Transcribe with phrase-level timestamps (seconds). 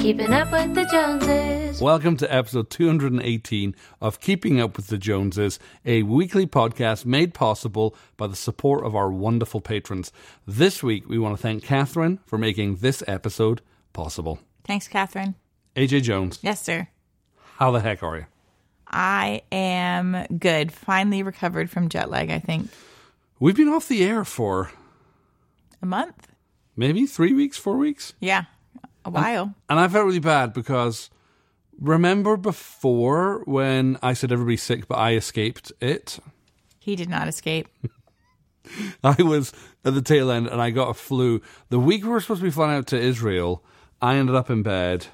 [0.00, 1.80] Keeping up with the Joneses.
[1.80, 7.94] Welcome to episode 218 of Keeping Up with the Joneses, a weekly podcast made possible
[8.16, 10.10] by the support of our wonderful patrons.
[10.46, 13.60] This week, we want to thank Catherine for making this episode
[13.92, 14.40] possible.
[14.64, 15.34] Thanks, Catherine.
[15.76, 16.88] AJ Jones, Yes, sir.
[17.56, 18.26] how the heck are you?
[18.88, 20.72] I am good.
[20.72, 22.70] Finally recovered from jet lag, I think.
[23.38, 24.70] We've been off the air for
[25.82, 26.26] A month?
[26.74, 28.14] maybe three weeks, four weeks.
[28.18, 28.44] Yeah.
[29.04, 29.54] A while.
[29.68, 31.10] And I felt really bad because
[31.80, 36.18] remember before when I said everybody's sick, but I escaped it?
[36.78, 37.68] He did not escape.
[39.04, 39.52] I was
[39.84, 41.40] at the tail end and I got a flu.
[41.70, 43.64] The week we were supposed to be flying out to Israel,
[44.02, 45.06] I ended up in bed.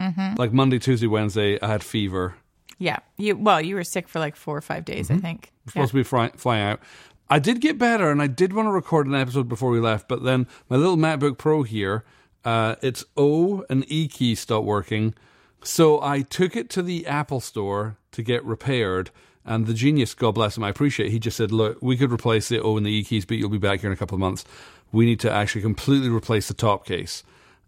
[0.00, 0.34] Mm-hmm.
[0.36, 2.36] Like Monday, Tuesday, Wednesday, I had fever.
[2.78, 2.98] Yeah.
[3.16, 5.22] You well, you were sick for like four or five days, I mm-hmm.
[5.22, 5.52] think.
[5.66, 5.72] Yeah.
[5.72, 6.80] supposed to be fly- flying out.
[7.28, 10.06] I did get better, and I did want to record an episode before we left,
[10.06, 12.04] but then my little MacBook Pro here,
[12.46, 15.14] uh, its O and E key stopped working,
[15.62, 19.10] so I took it to the Apple Store to get repaired.
[19.48, 21.10] And the genius, God bless him, I appreciate.
[21.12, 23.48] He just said, "Look, we could replace the O and the E keys, but you'll
[23.50, 24.44] be back here in a couple of months.
[24.92, 27.22] We need to actually completely replace the top case."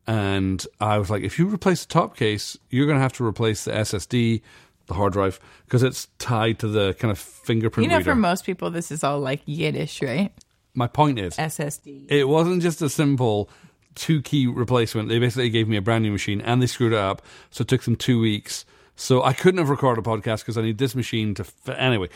[0.07, 3.25] And I was like, "If you replace the top case, you're going to have to
[3.27, 4.43] replace the SSD."
[4.87, 8.13] The hard drive because it's tied to the kind of fingerprint You know, reader.
[8.13, 10.33] for most people this is all like Yiddish, right?
[10.73, 12.07] My point is, SSD.
[12.09, 13.51] it wasn't just a simple
[13.99, 15.09] two key replacement.
[15.09, 17.23] They basically gave me a brand new machine and they screwed it up.
[17.51, 18.65] So it took them two weeks.
[18.97, 21.43] So I couldn't have recorded a podcast because I need this machine to.
[21.43, 22.09] F- anyway,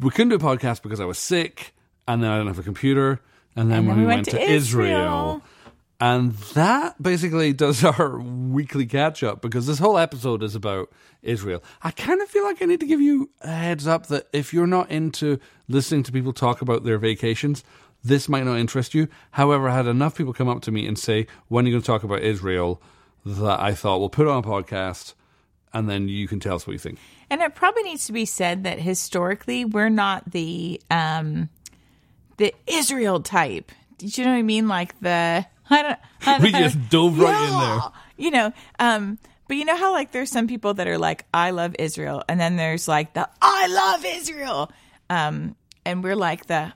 [0.00, 1.74] we couldn't do a podcast because I was sick
[2.06, 3.20] and then I didn't have a computer.
[3.56, 5.42] And then when we, went, to, Israel.
[6.00, 10.90] And that basically does our weekly catch up because this whole episode is about
[11.22, 11.62] Israel.
[11.82, 14.54] I kind of feel like I need to give you a heads up that if
[14.54, 17.62] you're not into listening to people talk about their vacations,
[18.02, 19.08] this might not interest you.
[19.32, 21.82] However, I had enough people come up to me and say, When are you going
[21.82, 22.80] to talk about Israel?
[23.24, 25.14] that I thought, we'll put it on a podcast
[25.72, 26.98] and then you can tell us what you think.
[27.28, 31.48] And it probably needs to be said that historically we're not the um
[32.38, 33.70] the Israel type.
[33.98, 34.68] Do you know what I mean?
[34.68, 37.80] Like the I don't, I don't We just dove right in there.
[38.16, 41.50] You know, um but you know how like there's some people that are like I
[41.50, 44.72] love Israel and then there's like the I love Israel.
[45.08, 46.72] Um and we're like the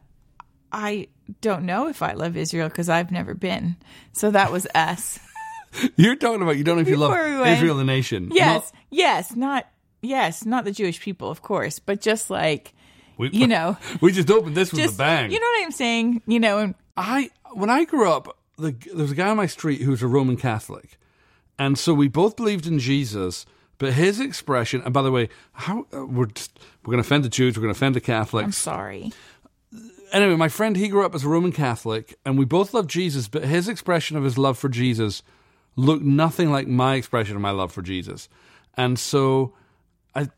[0.71, 1.09] I
[1.41, 3.77] don't know if I love Israel because I've never been.
[4.13, 5.19] So that was us.
[5.97, 8.31] You're talking about you don't know if you love we Israel the nation.
[8.33, 9.67] Yes, Not- yes, not
[10.03, 12.73] yes, not the Jewish people, of course, but just like
[13.17, 15.31] we, you know, we just opened this with a bang.
[15.31, 16.23] you know what I'm saying?
[16.27, 19.47] You know, and I when I grew up, the, there was a guy on my
[19.47, 20.99] street who was a Roman Catholic,
[21.59, 23.47] and so we both believed in Jesus.
[23.79, 27.25] But his expression, and by the way, how uh, we're just, we're going to offend
[27.25, 28.45] the Jews, we're going to offend the Catholics.
[28.45, 29.13] I'm sorry.
[30.15, 33.27] Anyway, my friend he grew up as a Roman Catholic, and we both loved Jesus.
[33.27, 35.25] But his expression of his love for Jesus
[35.75, 38.29] looked nothing like my expression of my love for Jesus,
[38.77, 39.55] and so
[40.15, 40.29] I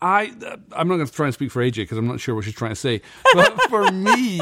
[0.00, 0.32] I
[0.70, 2.54] I'm not going to try and speak for AJ because I'm not sure what she's
[2.54, 3.02] trying to say.
[3.32, 4.40] But for me,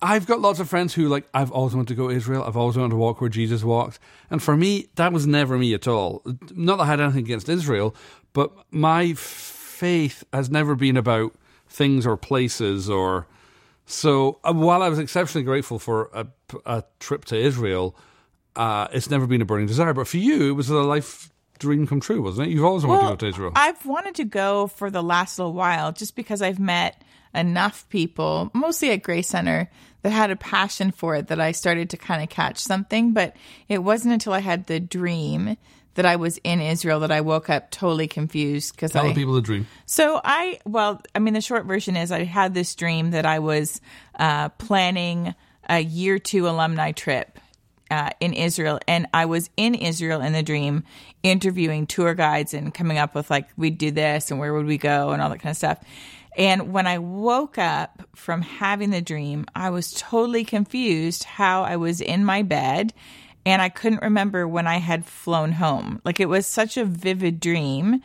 [0.00, 2.44] I've got lots of friends who like I've always wanted to go to Israel.
[2.44, 3.98] I've always wanted to walk where Jesus walked,
[4.30, 6.22] and for me, that was never me at all.
[6.54, 7.96] Not that I had anything against Israel,
[8.32, 11.34] but my faith has never been about
[11.74, 13.26] things or places or.
[13.86, 16.26] So uh, while I was exceptionally grateful for a,
[16.64, 17.94] a trip to Israel,
[18.56, 19.92] uh, it's never been a burning desire.
[19.92, 22.50] But for you, it was a life dream come true, wasn't it?
[22.52, 23.52] You've always wanted to go to Israel.
[23.56, 27.02] I've wanted to go for the last little while just because I've met
[27.34, 29.70] enough people, mostly at Gray Center,
[30.02, 33.12] that had a passion for it that I started to kind of catch something.
[33.12, 33.36] But
[33.68, 35.56] it wasn't until I had the dream
[35.94, 39.14] that I was in Israel that I woke up totally confused because Tell I the
[39.14, 39.66] people the dream.
[39.86, 43.38] So I, well, I mean, the short version is I had this dream that I
[43.38, 43.80] was
[44.18, 45.34] uh, planning
[45.68, 47.38] a year two alumni trip
[47.90, 50.84] uh, in Israel, and I was in Israel in the dream,
[51.22, 54.78] interviewing tour guides and coming up with like we'd do this and where would we
[54.78, 55.78] go and all that kind of stuff.
[56.36, 61.76] And when I woke up from having the dream, I was totally confused how I
[61.76, 62.92] was in my bed
[63.46, 66.00] and I couldn't remember when I had flown home.
[66.04, 68.00] Like it was such a vivid dream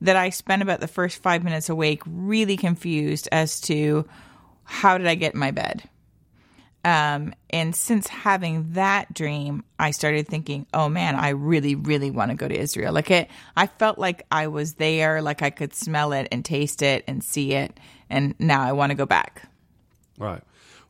[0.00, 4.06] that I spent about the first five minutes awake really confused as to
[4.64, 5.88] how did I get in my bed.
[6.84, 12.30] Um, and since having that dream, I started thinking, oh man, I really, really want
[12.30, 12.92] to go to Israel.
[12.92, 16.82] Like it, I felt like I was there, like I could smell it and taste
[16.82, 17.80] it and see it.
[18.10, 19.48] And now I want to go back.
[20.18, 20.42] Right.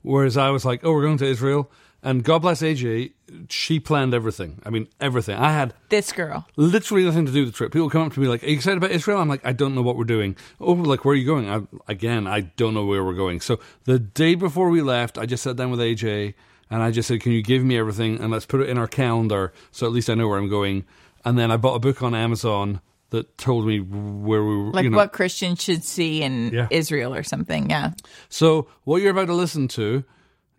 [0.03, 1.71] Whereas I was like, oh, we're going to Israel.
[2.05, 3.13] And God bless AJ,
[3.49, 4.61] she planned everything.
[4.67, 5.37] I mean, everything.
[5.39, 6.47] I had This girl.
[6.57, 7.73] literally nothing to do with the trip.
[7.73, 9.75] People come up to me like, "Are you excited about Israel?" I'm like, "I don't
[9.75, 11.49] know what we're doing." Oh, like, where are you going?
[11.49, 13.41] I, again, I don't know where we're going.
[13.41, 16.35] So the day before we left, I just sat down with AJ
[16.71, 18.87] And I just said, "Can you give me everything and let's put it in our
[18.89, 20.85] calendar so at least I know where I'm going."
[21.25, 22.81] And then I bought a book on Amazon
[23.11, 24.73] that told me where we were.
[24.73, 26.67] Like you know, what Christians should see in Yeah.
[26.71, 27.71] Israel or something.
[27.71, 27.93] Yeah.
[28.29, 30.05] So what you're about to listen to,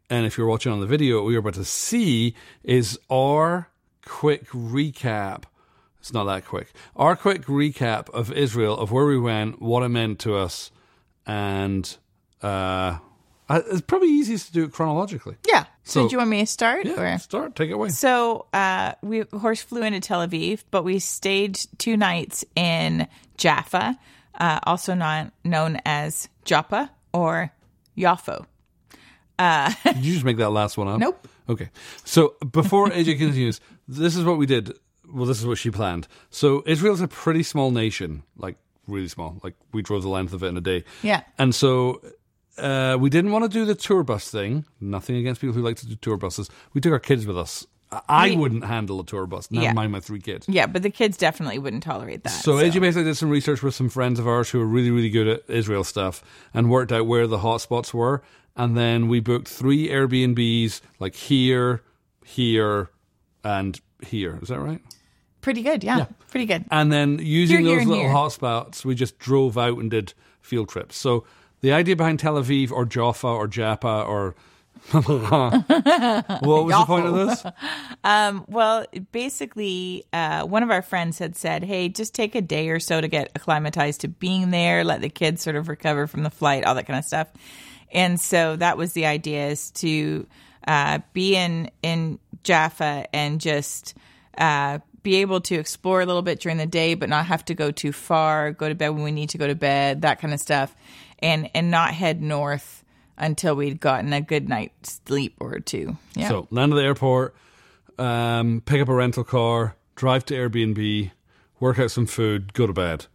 [0.10, 3.70] and if you're watching on the video, what you're about to see is our
[4.06, 5.44] quick recap.
[6.00, 6.72] It's not that quick.
[6.96, 10.70] Our quick recap of Israel, of where we went, what it meant to us,
[11.26, 11.98] and
[12.44, 12.98] uh,
[13.50, 15.36] it's probably easiest to do it chronologically.
[15.48, 15.64] Yeah.
[15.84, 16.86] So, So- do you want me to start?
[16.86, 17.18] Yeah, Or?
[17.20, 17.56] start.
[17.56, 17.90] Take it away.
[17.90, 23.08] So uh, we of course flew into Tel Aviv, but we stayed two nights in
[23.38, 23.98] Jaffa,
[24.40, 27.52] uh, also not known as Joppa or
[27.98, 28.46] Yaffo.
[29.84, 31.00] Did you just make that last one up?
[31.00, 31.28] Nope.
[31.50, 31.70] Okay.
[32.04, 34.74] So before AJ continues, this is what we did.
[35.12, 36.08] Well, this is what she planned.
[36.32, 38.56] So Israel's a pretty small nation, like
[38.88, 39.40] really small.
[39.44, 40.84] Like we drove the length of it in a day.
[41.04, 41.22] Yeah.
[41.38, 42.02] And so
[42.58, 44.66] uh, we didn't want to do the tour bus thing.
[44.82, 46.50] Nothing against people who like to do tour buses.
[46.74, 47.66] We took our kids with us.
[48.10, 49.52] I We- wouldn't handle a tour bus.
[49.52, 49.74] Never Yeah.
[49.74, 50.48] mind my three kids.
[50.50, 52.30] Yeah, but the kids definitely wouldn't tolerate that.
[52.32, 55.12] So, AJ basically did some research with some friends of ours who are really, really
[55.12, 56.24] good at Israel stuff
[56.54, 58.24] and worked out where the hotspots were.
[58.56, 61.82] And then we booked three Airbnbs, like here,
[62.24, 62.90] here,
[63.44, 64.40] and here.
[64.42, 64.82] Is that right?
[65.46, 65.84] pretty good.
[65.84, 66.66] Yeah, pretty good.
[66.72, 70.16] And then using Here, here, those and little hotspots, we just drove out and did
[70.42, 70.98] field trips.
[70.98, 71.24] So
[71.62, 74.36] the idea behind Tel Aviv or Jaffa or Japa or
[74.92, 75.06] what
[76.66, 77.46] was the point of this?
[78.48, 82.80] Well, basically, uh, one of our friends had said, "Hey, just take a day or
[82.80, 84.84] so to get acclimatized to being there.
[84.84, 87.30] Let the kids sort of recover from the flight, all that kind of stuff."
[87.96, 90.28] And so that was the idea: is to
[90.68, 93.96] uh, be in in Jaffa and just
[94.38, 97.54] uh, be able to explore a little bit during the day, but not have to
[97.54, 98.52] go too far.
[98.52, 100.76] Go to bed when we need to go to bed, that kind of stuff,
[101.20, 102.84] and and not head north
[103.18, 105.96] until we'd gotten a good night's sleep or two.
[106.16, 106.28] Yeah.
[106.28, 107.34] So land at the airport,
[107.98, 111.12] um, pick up a rental car, drive to Airbnb,
[111.62, 113.06] work out some food, go to bed.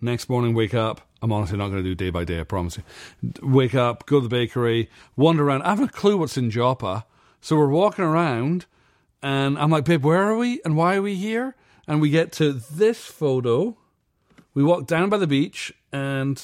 [0.00, 1.07] Next morning, wake up.
[1.20, 2.40] I'm honestly not going to do day by day.
[2.40, 3.32] I promise you.
[3.42, 5.62] Wake up, go to the bakery, wander around.
[5.62, 7.04] I haven't a clue what's in Joppa,
[7.40, 8.66] so we're walking around,
[9.22, 10.60] and I'm like, "Babe, where are we?
[10.64, 11.56] And why are we here?"
[11.86, 13.76] And we get to this photo.
[14.54, 16.36] We walk down by the beach, and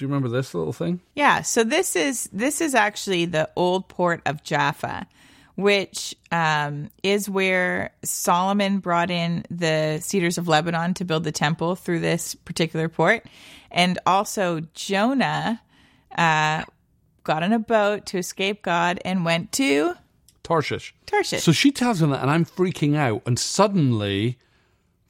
[0.00, 1.00] do you remember this little thing?
[1.14, 5.06] Yeah, so this is this is actually the old port of Jaffa,
[5.60, 11.76] which um, is where Solomon brought in the cedars of Lebanon to build the temple
[11.76, 13.26] through this particular port,
[13.70, 15.60] and also Jonah
[16.16, 16.64] uh,
[17.24, 19.94] got on a boat to escape God and went to
[20.42, 20.94] Tarshish.
[21.06, 21.42] Tarshish.
[21.42, 23.22] So she tells him that, and I'm freaking out.
[23.26, 24.38] And suddenly,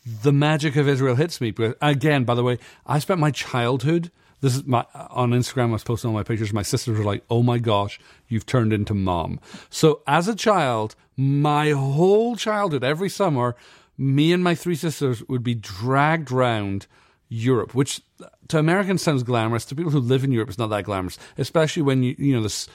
[0.04, 1.54] the magic of Israel hits me.
[1.80, 4.10] Again, by the way, I spent my childhood.
[4.40, 5.68] This is my on Instagram.
[5.68, 6.52] I was posting all my pictures.
[6.52, 10.94] My sisters were like, "Oh my gosh, you've turned into mom." So as a child,
[11.16, 13.54] my whole childhood, every summer,
[13.98, 16.86] me and my three sisters would be dragged round
[17.28, 18.00] Europe, which
[18.48, 19.64] to Americans sounds glamorous.
[19.66, 22.42] To people who live in Europe, it's not that glamorous, especially when you you know
[22.42, 22.68] this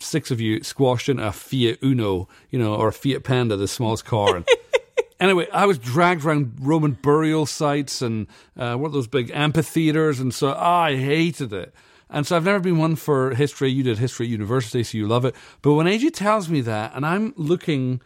[0.00, 3.68] six of you squashed in a Fiat Uno, you know, or a Fiat Panda, the
[3.68, 4.44] smallest car.
[5.24, 8.26] Anyway, I was dragged around Roman burial sites and
[8.58, 11.72] uh, what those big amphitheaters, and so I hated it.
[12.10, 13.70] And so I've never been one for history.
[13.70, 15.34] You did history at university, so you love it.
[15.62, 18.02] But when AJ tells me that, and I'm looking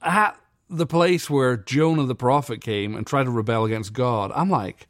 [0.00, 0.38] at
[0.70, 4.86] the place where Jonah the prophet came and tried to rebel against God, I'm like,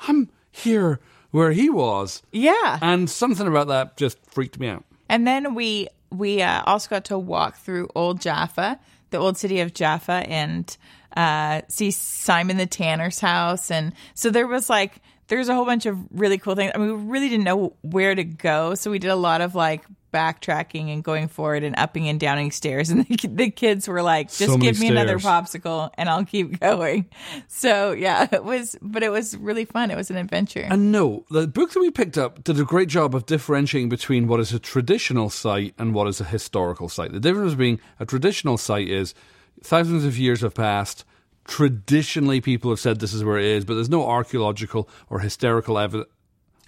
[0.00, 2.22] I'm here where he was.
[2.30, 4.84] yeah, And something about that just freaked me out.
[5.08, 8.78] And then we we uh, also got to walk through Old Jaffa,
[9.10, 10.76] the old city of Jaffa, and
[11.16, 13.70] uh, see Simon the Tanner's house.
[13.70, 16.72] And so there was like there's a whole bunch of really cool things.
[16.74, 19.54] I mean, we really didn't know where to go, so we did a lot of
[19.54, 22.90] like backtracking and going forward and upping and downing stairs.
[22.96, 26.60] And the, the kids were like, "Just So give me another popsicle, and I'll keep
[26.60, 27.06] going."
[27.48, 29.90] So yeah, it was, but it was really fun.
[29.90, 30.66] It was an adventure.
[30.70, 34.28] And no, the book that we picked up did a great job of differentiating between
[34.28, 37.12] what is a traditional site and what is a historical site.
[37.12, 39.14] The difference being a traditional site is
[39.62, 41.04] thousands of years have passed.
[41.44, 45.78] Traditionally, people have said this is where it is, but there's no archaeological or hysterical
[45.78, 46.10] evidence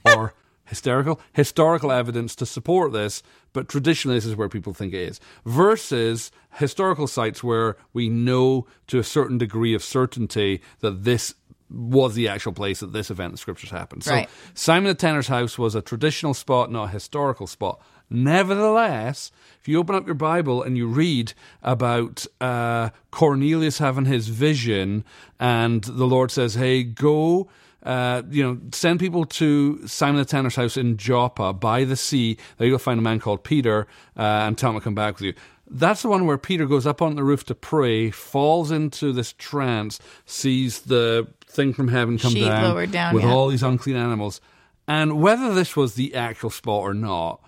[0.04, 3.22] or hysterical historical evidence to support this.
[3.52, 5.20] But traditionally, this is where people think it is.
[5.44, 11.34] Versus historical sites where we know to a certain degree of certainty that this
[11.70, 14.04] was the actual place that this event in the scriptures happened.
[14.04, 14.28] So Right.
[14.54, 17.80] Simon the Tanner's house was a traditional spot, not a historical spot.
[18.10, 24.28] Nevertheless, if you open up your Bible and you read about uh, Cornelius having his
[24.28, 25.04] vision,
[25.38, 27.48] and the Lord says, "Hey, go."
[27.82, 32.36] uh, you know, send people to Simon the Tanner's house in Joppa by the sea.
[32.56, 33.86] There you'll find a man called Peter
[34.16, 35.34] uh, and tell him to come back with you.
[35.70, 39.34] That's the one where Peter goes up on the roof to pray, falls into this
[39.34, 43.30] trance, sees the thing from heaven come Sheet down, down, with yeah.
[43.30, 44.40] all these unclean animals.
[44.86, 47.42] And whether this was the actual spot or not,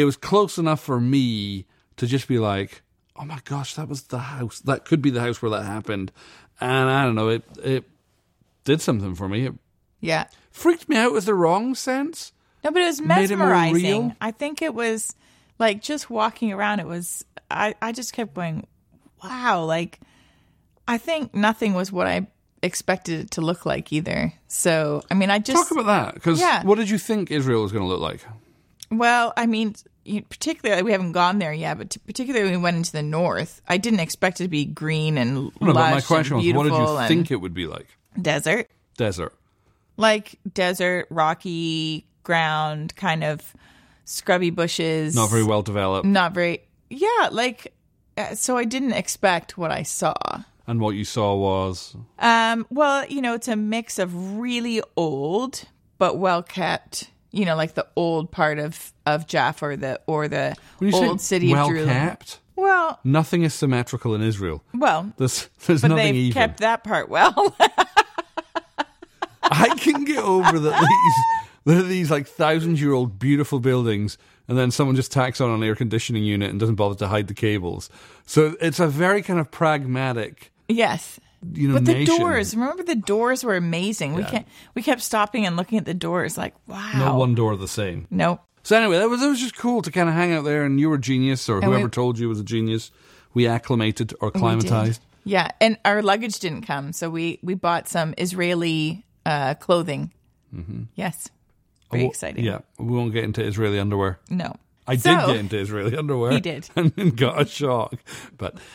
[0.00, 2.82] it was close enough for me to just be like,
[3.16, 4.60] "Oh my gosh, that was the house.
[4.60, 6.12] That could be the house where that happened."
[6.60, 7.84] And I don't know, it it
[8.64, 9.46] did something for me.
[9.46, 9.54] It
[10.00, 10.26] Yeah.
[10.50, 12.32] freaked me out with the wrong sense.
[12.64, 14.16] No, but it was Made it mesmerizing.
[14.20, 15.14] I think it was
[15.58, 16.80] like just walking around.
[16.80, 17.24] It was.
[17.50, 18.66] I I just kept going,
[19.22, 19.64] wow.
[19.64, 20.00] Like
[20.86, 22.26] I think nothing was what I
[22.62, 24.32] expected it to look like either.
[24.48, 26.64] So I mean, I just Talk about that because Yeah.
[26.64, 28.26] what did you think Israel was going to look like?
[28.90, 29.74] Well, I mean,
[30.30, 33.60] particularly we haven't gone there yet, but t- particularly when we went into the north,
[33.68, 36.54] I didn't expect it to be green and No, lush but my question and was,
[36.54, 37.86] what did you think it would be like?
[38.20, 39.34] desert, Desert.
[39.96, 43.54] like desert, rocky ground, kind of
[44.04, 46.06] scrubby bushes, Not very well developed.
[46.06, 47.74] not very, yeah, like.
[48.16, 50.14] uh, So I didn't expect what I saw.
[50.66, 55.64] And what you saw was Um, well, you know, it's a mix of really old
[55.98, 57.10] but well kept.
[57.30, 60.56] You know, like the old part of of Jaffa or the or the
[60.92, 61.94] old city well of Jerusalem.
[61.96, 62.40] kept.
[62.56, 64.64] Well, Nothing is symmetrical in Israel.
[64.74, 66.32] well, There's there's but nothing they've even.
[66.34, 67.54] kept that part well.
[69.42, 71.14] I can get over that these
[71.64, 75.50] there are these like thousand year old beautiful buildings and then someone just tacks on
[75.50, 77.90] an air conditioning unit and doesn't bother to hide the cables.
[78.26, 81.20] So it's a very kind of pragmatic yes.
[81.52, 82.18] You know But the nation.
[82.18, 84.14] doors, remember the doors were amazing.
[84.14, 84.30] We Yeah.
[84.30, 86.92] kept we kept stopping and looking at the doors like, wow.
[86.98, 88.06] Not one door the same.
[88.10, 88.40] Nope.
[88.64, 90.78] So anyway, that was it was just cool to kind of hang out there, and
[90.80, 92.90] you were a genius, or And whoever we- told you was a genius.
[93.34, 95.00] We acclimated or We climatized.
[95.24, 100.12] Yeah, and our luggage didn't come, so we we bought some Israeli uh, clothing.
[100.54, 100.82] Mm-hmm.
[100.96, 101.28] Yes.
[101.92, 102.44] Very Oh, exciting.
[102.44, 104.18] Yeah, we won't get into Israeli underwear.
[104.28, 104.56] No.
[104.86, 106.32] I So- did get into Israeli underwear.
[106.32, 106.68] He did.
[106.76, 107.94] and got a shock.
[108.38, 108.56] But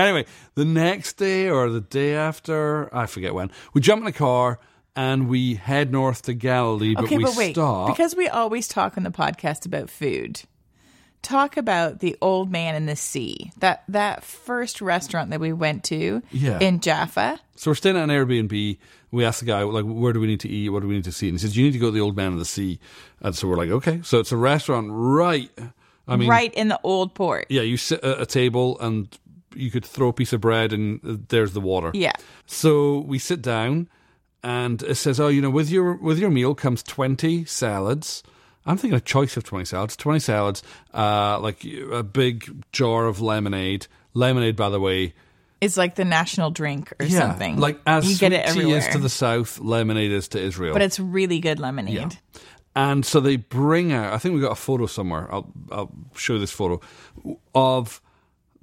[0.00, 4.12] anyway, the next day or the day after, I forget when, we jump in a
[4.12, 4.58] car
[4.96, 6.94] and we head north to Galilee.
[6.94, 7.88] But Okay, we but wait, stop.
[7.88, 10.42] because we always talk on the podcast about food.
[11.22, 13.52] Talk about the old man in the sea.
[13.58, 16.58] That that first restaurant that we went to Yeah.
[16.58, 17.38] in Jaffa.
[17.54, 18.76] So we're staying at an Airbnb.
[19.12, 20.70] We asked the guy, like, where do we need to eat?
[20.70, 21.28] What do we need to see?
[21.28, 22.80] And he says, you need to go to the Old Man of the Sea.
[23.20, 24.00] And so we're like, okay.
[24.02, 25.48] So it's a restaurant right.
[26.08, 27.46] I mean, right in the old port.
[27.48, 29.06] yeah, you sit at a table and
[29.54, 31.90] you could throw a piece of bread and uh, there's the water.
[31.94, 32.12] Yeah.
[32.46, 33.88] So we sit down
[34.42, 38.22] and it says, oh, you know, with your with your meal comes 20 salads.
[38.64, 39.96] I'm thinking a choice of 20 salads.
[39.96, 40.62] 20 salads,
[40.94, 43.86] uh, like a big jar of lemonade.
[44.14, 45.14] Lemonade, by the way,
[45.60, 47.58] It's like the national drink or yeah, something.
[47.58, 48.78] like as you get it tea everywhere.
[48.78, 50.74] is to the south, lemonade is to Israel.
[50.74, 51.94] but it's really good lemonade.
[51.94, 52.08] Yeah.
[52.74, 54.12] And so they bring out.
[54.14, 55.28] I think we got a photo somewhere.
[55.32, 56.80] I'll I'll show this photo
[57.54, 58.00] of.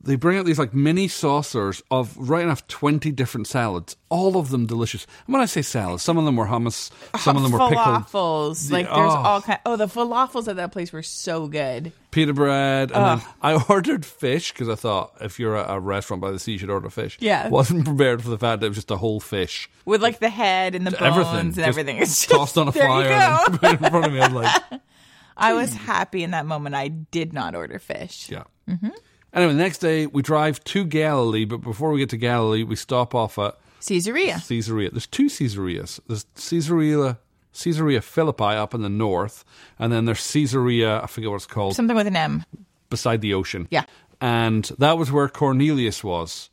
[0.01, 4.49] They bring out these like mini saucers of right enough twenty different salads, all of
[4.49, 5.05] them delicious.
[5.27, 7.59] And when I say salads, some of them were hummus, ah, some of them were
[7.59, 8.71] pickled falafels.
[8.71, 9.17] Like there's oh.
[9.17, 9.59] all kind.
[9.65, 11.91] Oh, the falafels at that place were so good.
[12.11, 16.21] pita bread, and then I ordered fish because I thought if you're at a restaurant
[16.21, 17.17] by the sea, you should order fish.
[17.19, 17.49] Yeah.
[17.49, 19.69] wasn't prepared for the fact that it was just a whole fish.
[19.85, 21.97] With like the head and the bones Everything, and everything.
[21.97, 24.19] It's just, tossed on a fire and in front of me.
[24.19, 24.81] I was like,
[25.37, 25.77] I was hmm.
[25.77, 26.75] happy in that moment.
[26.75, 28.29] I did not order fish.
[28.29, 28.43] Yeah.
[28.69, 28.89] Mm-hmm.
[29.33, 32.75] Anyway, the next day we drive to Galilee, but before we get to Galilee, we
[32.75, 33.55] stop off at
[33.85, 34.41] Caesarea.
[34.47, 34.89] Caesarea.
[34.91, 35.99] There's two Caesareas.
[36.07, 37.19] There's Caesarea,
[37.53, 39.45] Caesarea Philippi up in the north,
[39.77, 42.43] and then there's Caesarea, I forget what it's called, Something with an M.
[42.89, 43.67] beside the ocean.
[43.69, 43.83] Yeah.
[44.19, 46.49] And that was where Cornelius was,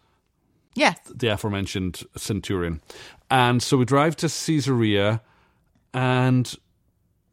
[0.75, 0.99] Yes.
[1.12, 2.80] the aforementioned centurion.
[3.30, 5.21] And so we drive to Caesarea,
[5.95, 6.54] and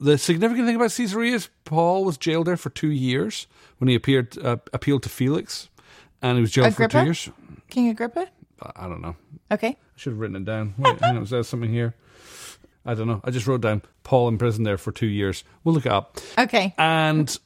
[0.04, 3.96] the significant thing about Caesarea is Paul was jailed there for two years when he
[3.96, 5.70] appeared uh, appealed to Felix,
[6.22, 7.30] and he was jailed for two years.
[7.70, 8.28] King Agrippa?
[8.76, 9.16] I- don't know.
[9.52, 9.70] Okay.
[9.70, 10.74] I should have written it down.
[10.78, 11.96] Wait, hang on, something here?
[12.86, 13.22] I don't know.
[13.24, 15.44] I just wrote down Paul in prison there for two years.
[15.64, 16.18] We'll look it up.
[16.38, 16.74] Okay.
[16.78, 17.38] And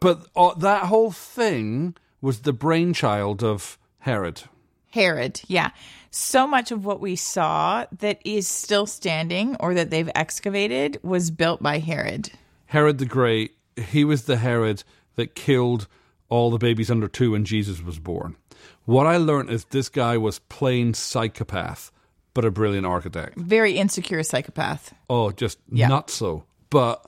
[0.00, 4.42] but uh, that whole thing was the brainchild of Herod.
[4.90, 5.40] Herod.
[5.46, 5.70] Yeah.
[6.10, 11.30] So much of what we saw that is still standing or that they've excavated was
[11.30, 12.30] built by Herod.
[12.66, 13.56] Herod the Great.
[13.76, 14.82] He was the Herod
[15.16, 15.86] that killed
[16.28, 18.36] all the babies under two when Jesus was born.
[18.84, 21.90] What I learned is this guy was plain psychopath,
[22.34, 23.36] but a brilliant architect.
[23.36, 24.94] Very insecure psychopath.
[25.10, 25.88] Oh, just Yeah.
[25.88, 27.04] not so, but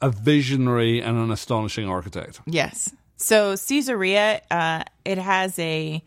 [0.00, 2.40] a visionary and an astonishing architect.
[2.46, 2.92] Yes.
[3.16, 6.02] So Caesarea, uh, it has a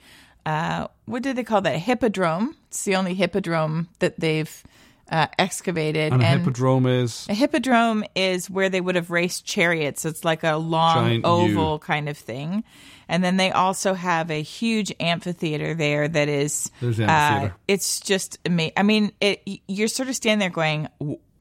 [0.50, 1.78] uh, what do they call that?
[1.78, 2.56] Hippodrome.
[2.70, 4.64] It's the only hippodrome that they've
[5.12, 6.12] uh, excavated.
[6.12, 10.06] And a hippodrome is A hippodrome is where they would have raced chariots.
[10.06, 11.32] It's like a long Giant U.
[11.32, 12.64] oval kind of thing.
[13.08, 16.72] And then they also have a huge amphitheater there that is.
[16.82, 18.74] There's the uh, it's just amazing.
[18.76, 20.88] I mean, it, you're sort of standing there going,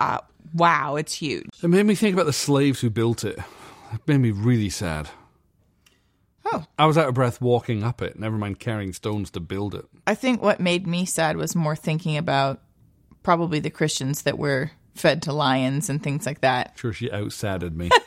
[0.00, 0.18] uh,
[0.54, 3.38] "Wow, it's huge." It made me think about the slaves who built it.
[3.92, 5.08] It made me really sad.
[6.50, 6.64] Oh.
[6.78, 9.84] I was out of breath walking up it, never mind carrying stones to build it.
[10.06, 12.62] I think what made me sad was more thinking about
[13.22, 16.72] probably the Christians that were fed to lions and things like that.
[16.76, 17.90] Sure, she outsadded me.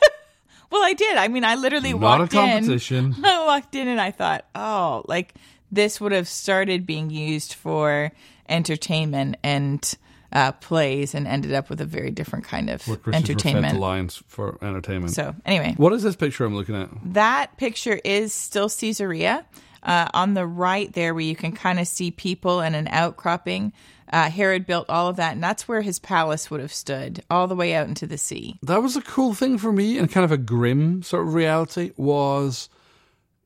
[0.70, 1.18] Well, I did.
[1.18, 3.14] I mean, I literally Not walked a competition.
[3.18, 3.24] in.
[3.26, 5.34] I walked in and I thought, oh, like
[5.70, 8.10] this would have started being used for
[8.48, 9.94] entertainment and
[10.32, 13.38] uh, plays and ended up with a very different kind of Where Christians were fed
[13.42, 13.80] to entertainment.
[13.80, 15.12] lions for entertainment.
[15.14, 16.88] So, anyway, what is this picture I'm looking at?
[17.12, 19.44] that picture is still Caesarea.
[19.84, 23.72] Uh, on the right there, where you can kind of see people and an outcropping.
[24.12, 27.48] Uh, Herod built all of that, and that's where his palace would have stood, all
[27.48, 28.60] the way out into the sea.
[28.62, 31.90] That was a cool thing for me and kind of a grim sort of reality
[31.96, 32.68] was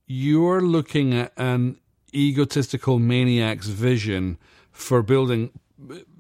[0.06, 1.78] you're looking at an
[2.14, 4.36] egotistical maniac's vision
[4.72, 5.50] for building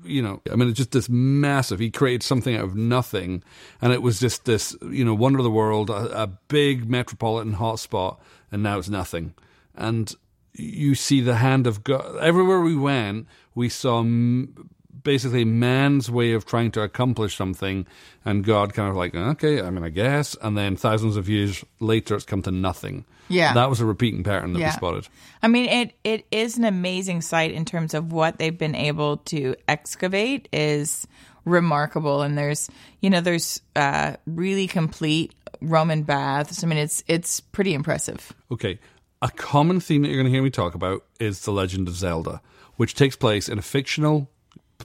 [0.04, 3.42] you know i mean it's just this massive he created something out of nothing.
[3.80, 7.54] And it was just this you know wonder of the world a, a big metropolitan
[7.54, 8.18] hotspot
[8.52, 9.34] and now it's nothing.
[9.74, 10.14] And
[10.52, 14.70] you see the hand of god everywhere we went we saw m-
[15.06, 17.86] basically man's way of trying to accomplish something
[18.24, 21.64] and god kind of like okay i mean i guess and then thousands of years
[21.80, 23.54] later it's come to nothing Yeah.
[23.54, 25.08] that was a repeating pattern that we spotted
[25.42, 29.18] I mean, it it is an amazing site in terms of what they've been able
[29.32, 31.06] to excavate is
[31.44, 32.68] remarkable, and there's
[33.00, 36.64] you know there's uh, really complete Roman baths.
[36.64, 38.32] I mean, it's it's pretty impressive.
[38.50, 38.80] Okay,
[39.22, 41.94] a common theme that you're going to hear me talk about is The Legend of
[41.94, 42.40] Zelda,
[42.76, 44.28] which takes place in a fictional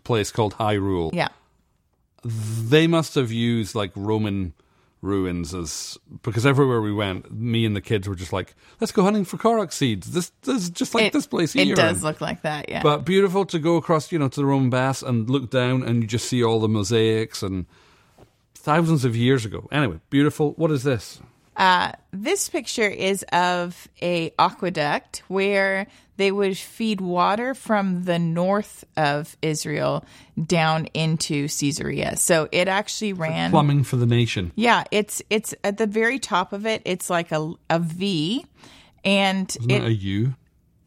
[0.03, 1.11] place called Hyrule.
[1.13, 1.29] Yeah,
[2.23, 4.53] They must have used like Roman
[5.01, 9.03] ruins as because everywhere we went, me and the kids were just like, "Let's go
[9.03, 11.73] hunting for Korok seeds." This, this is just like it, this place here.
[11.73, 12.69] It does look like that.
[12.69, 15.81] Yeah, but beautiful to go across, you know, to the Roman baths and look down,
[15.83, 17.65] and you just see all the mosaics and
[18.53, 19.67] thousands of years ago.
[19.71, 20.53] Anyway, beautiful.
[20.53, 21.19] What is this?
[21.55, 25.87] Uh, this picture is of a aqueduct where
[26.17, 30.05] they would feed water from the north of Israel
[30.41, 32.15] down into Caesarea.
[32.15, 33.51] So it actually ran.
[33.51, 34.51] Plumbing for the nation.
[34.55, 36.81] Yeah, it's it's at the very top of it.
[36.85, 38.45] It's like a a V,
[39.03, 40.35] and Isn't it a U?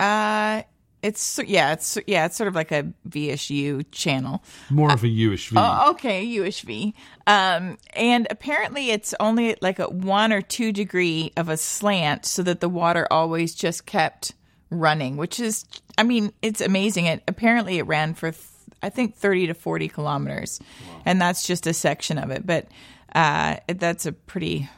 [0.00, 0.62] uh
[1.04, 4.42] it's yeah it's yeah it's sort of like a VSU channel.
[4.70, 5.56] More of a U-ish V.
[5.58, 6.94] Oh, okay, UHV.
[7.26, 12.42] Um, and apparently it's only like a one or two degree of a slant, so
[12.42, 14.32] that the water always just kept
[14.70, 15.66] running, which is,
[15.98, 17.06] I mean, it's amazing.
[17.06, 18.44] It apparently it ran for, th-
[18.82, 20.58] I think, thirty to forty kilometers,
[21.04, 22.46] and that's just a section of it.
[22.46, 22.68] But
[23.14, 24.70] uh, that's a pretty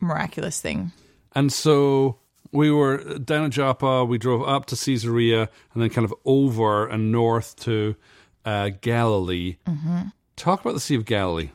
[0.00, 0.90] miraculous thing.
[1.34, 2.18] And so
[2.52, 6.86] we were down at Joppa, we drove up to Caesarea, and then kind of over
[6.86, 7.96] and north to
[8.44, 9.56] uh, Galilee.
[9.66, 10.08] Mm-hmm.
[10.36, 11.50] Talk about the Sea of Galilee.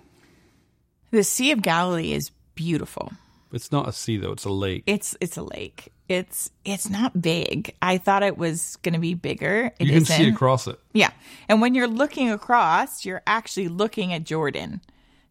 [1.11, 3.13] The Sea of Galilee is beautiful.
[3.53, 4.83] It's not a sea, though, it's a lake.
[4.87, 5.93] It's it's a lake.
[6.09, 7.73] It's it's not big.
[7.81, 9.71] I thought it was going to be bigger.
[9.79, 10.17] It you can isn't.
[10.17, 10.79] see across it.
[10.93, 11.11] Yeah.
[11.47, 14.81] And when you're looking across, you're actually looking at Jordan.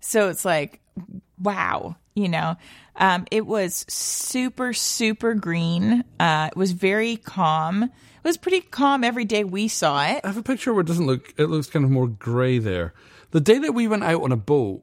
[0.01, 0.81] So it's like,
[1.41, 2.57] wow, you know.
[2.97, 6.05] Um, it was super, super green.
[6.19, 7.85] Uh, it was very calm.
[7.85, 7.91] It
[8.25, 10.21] was pretty calm every day we saw it.
[10.25, 12.95] I have a picture where it doesn't look, it looks kind of more grey there.
[13.31, 14.83] The day that we went out on a boat,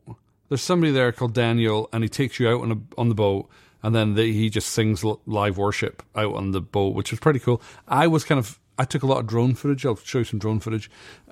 [0.50, 3.50] there's somebody there called Daniel, and he takes you out on, a, on the boat,
[3.82, 7.40] and then the, he just sings live worship out on the boat, which was pretty
[7.40, 7.62] cool.
[7.88, 9.86] I was kind of, I took a lot of drone footage.
[9.86, 10.90] I'll show you some drone footage.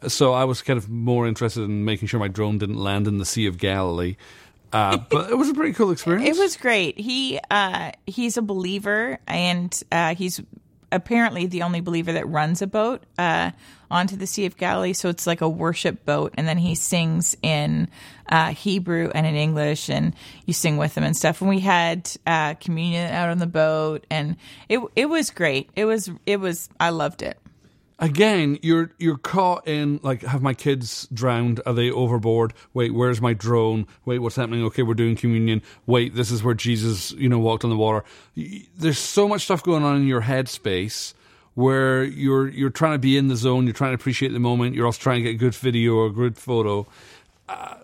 [0.07, 3.19] So I was kind of more interested in making sure my drone didn't land in
[3.19, 4.15] the Sea of Galilee.
[4.73, 6.37] Uh, but it was a pretty cool experience.
[6.37, 6.99] It was great.
[6.99, 10.41] He uh, he's a believer, and uh, he's
[10.91, 13.51] apparently the only believer that runs a boat uh,
[13.89, 14.93] onto the Sea of Galilee.
[14.93, 17.89] So it's like a worship boat, and then he sings in
[18.29, 20.13] uh, Hebrew and in English, and
[20.45, 21.41] you sing with him and stuff.
[21.41, 24.37] And we had uh, communion out on the boat, and
[24.69, 25.69] it it was great.
[25.75, 27.37] It was it was I loved it.
[28.01, 31.61] Again you're you're caught in like have my kids drowned?
[31.65, 32.53] Are they overboard?
[32.73, 33.87] Wait where's my drone?
[34.03, 34.63] Wait what's happening?
[34.65, 35.61] Okay we're doing communion.
[35.85, 38.03] Wait this is where jesus you know walked on the water.
[38.35, 41.13] There's so much stuff going on in your headspace
[41.53, 44.73] where you're you're trying to be in the zone you're trying to appreciate the moment
[44.73, 46.85] you're also trying to get a good video or a good photo.
[47.47, 47.75] Uh,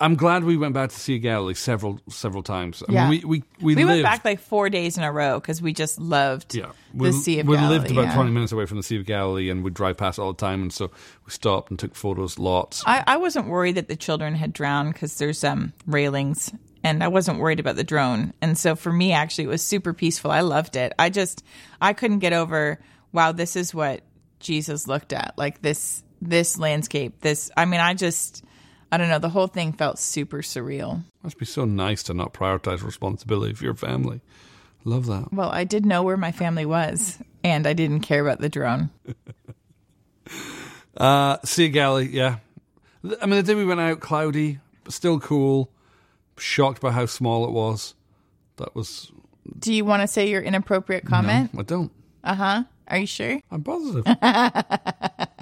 [0.00, 2.82] I'm glad we went back to Sea of Galilee several several times.
[2.88, 3.10] I Yeah.
[3.10, 5.60] mean, we we we, We lived, went back like four days in a row because
[5.60, 7.74] we just loved Yeah, the we, Sea of we Galilee.
[7.74, 8.14] We lived about yeah.
[8.14, 10.62] 20 minutes away from the Sea of Galilee, and we'd drive past all the time.
[10.62, 10.90] And so
[11.26, 12.84] we stopped and took photos, lots.
[12.86, 16.52] I, I wasn't worried that the children had drowned because there's um railings,
[16.84, 18.32] and I wasn't worried about the drone.
[18.40, 20.30] And so for me, actually, it was super peaceful.
[20.30, 20.92] I loved it.
[20.98, 21.42] I just
[21.80, 22.78] I couldn't get over.
[23.12, 24.02] Wow, this is what
[24.38, 25.34] Jesus looked at.
[25.36, 27.20] Like this this landscape.
[27.20, 27.50] This.
[27.56, 28.44] I mean, I just.
[28.90, 29.18] I don't know.
[29.18, 31.04] The whole thing felt super surreal.
[31.22, 34.20] Must be so nice to not prioritize responsibility for your family.
[34.84, 35.32] Love that.
[35.32, 38.90] Well, I did know where my family was, and I didn't care about the drone.
[40.96, 42.38] Uh, sea of Galilee, yeah.
[43.22, 45.70] I mean, the day we went out, cloudy, but still cool.
[46.36, 47.94] Shocked by how small it was.
[48.56, 49.12] That was.
[49.58, 51.52] Do you want to say your inappropriate comment?
[51.56, 51.92] I don't.
[52.24, 52.64] Uh huh.
[52.88, 53.40] Are you sure?
[53.50, 54.04] I'm positive.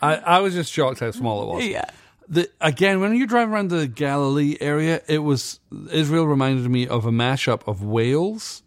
[0.00, 1.66] I, I was just shocked how small it was.
[1.66, 1.84] Yeah.
[2.28, 7.06] The, again, when you drive around the Galilee area, it was Israel reminded me of
[7.06, 8.62] a mashup of Wales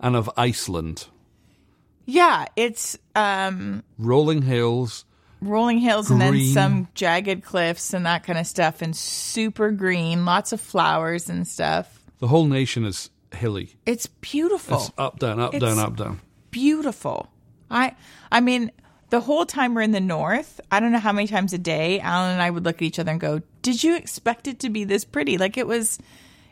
[0.00, 1.06] and of Iceland.
[2.04, 5.04] Yeah, it's um Rolling hills,
[5.40, 10.24] rolling hills and then some jagged cliffs and that kind of stuff and super green,
[10.24, 12.00] lots of flowers and stuff.
[12.18, 13.76] the whole nation is hilly.
[13.86, 14.76] It's beautiful.
[14.78, 16.20] It's up, down, up, It's- down, up, down.
[16.50, 17.28] beautiful.
[17.70, 17.94] I
[18.30, 18.70] I mean,
[19.10, 22.00] the whole time we're in the north, I don't know how many times a day
[22.00, 24.70] Alan and I would look at each other and go, "Did you expect it to
[24.70, 25.98] be this pretty?" Like it was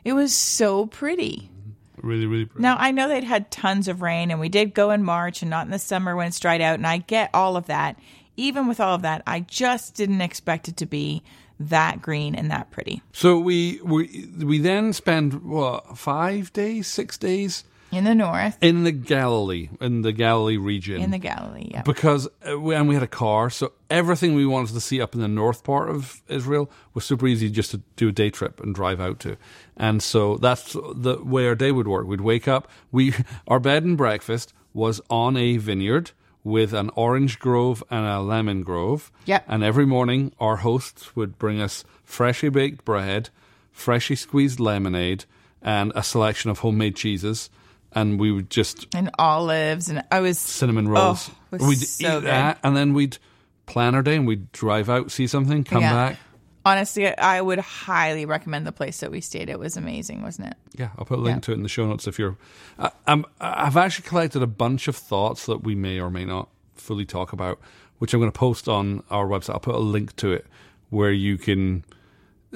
[0.04, 1.50] it was so pretty.
[1.96, 2.62] Really, really pretty.
[2.62, 5.50] Now I know they'd had tons of rain, and we did go in March and
[5.50, 7.98] not in the summer when it's dried out, and I get all of that.
[8.36, 11.22] Even with all of that, I just didn't expect it to be
[11.60, 17.16] that green and that pretty So we we we then spend what five days, six
[17.16, 21.70] days in the north, in the Galilee, in the Galilee region, in the Galilee.
[21.70, 25.00] Yeah, because uh, we, and we had a car, so everything we wanted to see
[25.00, 28.30] up in the north part of Israel was super easy just to do a day
[28.30, 29.36] trip and drive out to,
[29.76, 32.06] and so that's the way our day would work.
[32.06, 33.14] We'd wake up, we
[33.48, 36.10] our bed and breakfast was on a vineyard
[36.44, 39.10] with an orange grove and a lemon grove.
[39.24, 39.44] Yep.
[39.48, 43.30] And every morning, our hosts would bring us freshly baked bread,
[43.72, 45.24] freshly squeezed lemonade,
[45.62, 47.48] and a selection of homemade cheeses.
[47.94, 51.30] And we would just and olives, and I was cinnamon rolls.
[51.30, 52.24] Oh, it was we'd so eat good.
[52.24, 53.18] that, and then we'd
[53.66, 55.92] plan our day, and we'd drive out, see something, come Yeah.
[55.92, 56.18] back.
[56.66, 59.50] Honestly, I would highly recommend the place that we stayed.
[59.50, 60.54] It was amazing, wasn't it?
[60.74, 61.40] Yeah, I'll put a link Yeah.
[61.40, 62.36] to it in the show notes if you're.
[62.78, 66.48] I, I'm, I've actually collected a bunch of thoughts that we may or may not
[66.74, 67.60] fully talk about,
[67.98, 69.50] which I'm going to post on our website.
[69.52, 70.46] I'll put a link to it
[70.90, 71.84] where you can.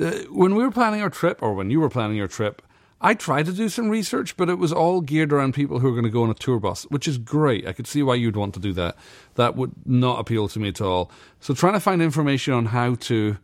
[0.01, 2.63] Uh, when we were planning our trip, or when you were planning your trip,
[3.01, 5.93] I tried to do some research, but it was all geared around people who are
[5.93, 7.67] going to go on a tour bus, which is great.
[7.67, 8.97] I could see why you'd want to do that.
[9.37, 11.11] That would not appeal to me at all.
[11.41, 13.37] So trying to find information on how to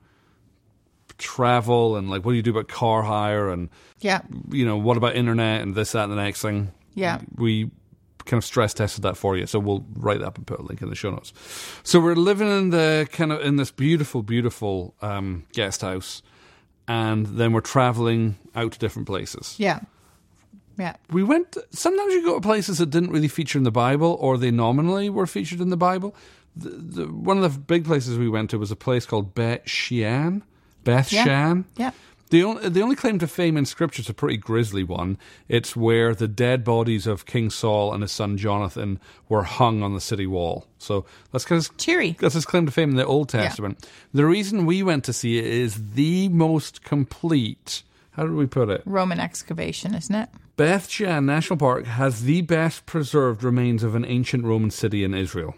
[1.18, 4.96] travel and like what do you do about car hire and Yeah, you know, what
[4.96, 6.72] about internet and this, that, and the next thing?
[6.94, 7.20] Yeah.
[7.36, 7.70] We
[8.24, 9.46] kind of stress tested that for you.
[9.46, 11.32] So we'll write that up and put a link in the show notes.
[11.82, 16.22] So we're living in the kind of in this beautiful, beautiful um, guest house.
[16.86, 19.54] And then we're traveling out to different places.
[19.58, 19.80] yeah,
[20.78, 20.96] yeah.
[21.10, 24.36] We went, sometimes you go to places that didn't really feature in the Bible or
[24.36, 26.14] they nominally were featured in the Bible.
[26.56, 29.62] The, the, one of the big places we went to was a place called Beth
[29.68, 30.42] Shean.
[30.84, 31.24] Beth Yeah.
[31.24, 31.64] Shan.
[31.76, 31.90] Yeah.
[32.34, 35.18] The only, the only claim to fame in Scripture is a pretty grisly one.
[35.48, 39.94] It's where the dead bodies of King Saul and his son Jonathan were hung on
[39.94, 40.66] the city wall.
[40.78, 42.16] So that's kind of Cheery.
[42.18, 43.88] That's his claim to fame in the Old Testament.
[44.12, 47.84] The reason we went to see it is the most complete.
[48.10, 48.82] How do we put it?
[48.84, 50.28] Roman excavation, isn't it?
[50.56, 55.14] Beth Shan National Park has the best preserved remains of an ancient Roman city in
[55.14, 55.54] Israel.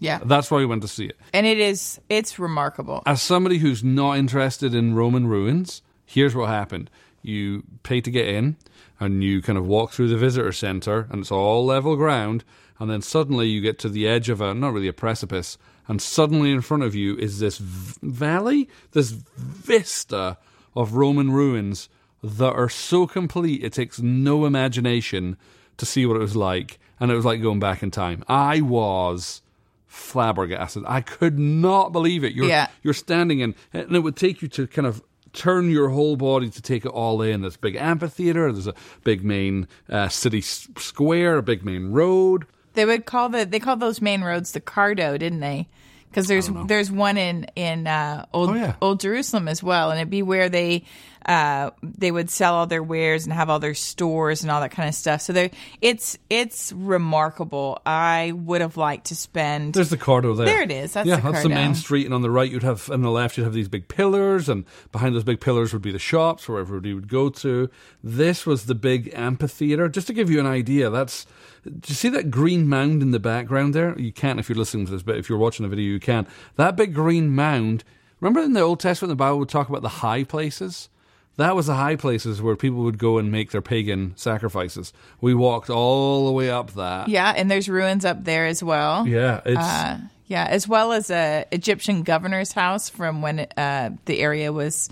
[0.00, 1.16] Yeah, That's why we went to see it.
[1.32, 2.00] and it is.
[2.08, 3.04] It's remarkable.
[3.06, 6.88] As somebody who's not interested in Roman ruins, here's what happened.
[7.22, 8.56] You pay to get in,
[9.00, 12.44] and you kind of walk through the visitor center, and it's all level ground,
[12.78, 16.00] and then suddenly you get to the edge of a, not really a precipice, and
[16.00, 20.38] suddenly in front of you is this v- valley, this vista
[20.74, 21.88] of Roman ruins
[22.22, 25.36] that are so complete it takes no imagination
[25.76, 26.78] to see what it was like.
[26.98, 28.24] And it was like going back in time.
[28.26, 29.42] I was
[29.86, 30.84] flabbergasted.
[30.86, 32.32] I could not believe it.
[32.34, 32.68] You're Yeah.
[32.82, 35.02] you're standing in, and it would take you to kind of
[35.36, 37.42] turn your whole body to take it all in.
[37.42, 38.50] There's a big amphitheater.
[38.52, 42.46] There's a big main uh, city s- square, a big main road.
[42.74, 45.68] They would call the they call those main roads the Cardo, didn't they?
[46.10, 48.76] Because there's there's one in in uh, old Oh, yeah.
[48.80, 50.84] old Jerusalem as well, and it'd be where they
[51.26, 54.70] uh, they would sell all their wares and have all their stores and all that
[54.70, 55.20] kind of stuff.
[55.22, 55.48] So
[55.80, 57.82] it's it's remarkable.
[57.84, 59.74] I would have liked to spend.
[59.74, 60.46] There's the Cardo there.
[60.46, 60.92] There it is.
[60.92, 63.10] That's yeah, the that's the main street, and on the right you'd have, on the
[63.10, 66.48] left you'd have these big pillars, and behind those big pillars would be the shops
[66.48, 67.68] where everybody would go to.
[68.04, 69.88] This was the big amphitheater.
[69.88, 71.26] Just to give you an idea, that's.
[71.64, 73.98] Do you see that green mound in the background there?
[73.98, 76.28] You can't if you're listening to this, but if you're watching the video, you can.
[76.54, 77.82] That big green mound.
[78.20, 80.88] Remember in the Old Testament, the Bible would talk about the high places.
[81.36, 84.92] That was the high places where people would go and make their pagan sacrifices.
[85.20, 87.08] We walked all the way up that.
[87.08, 89.06] Yeah, and there's ruins up there as well.
[89.06, 94.18] Yeah, it's Uh, yeah, as well as a Egyptian governor's house from when uh, the
[94.20, 94.88] area was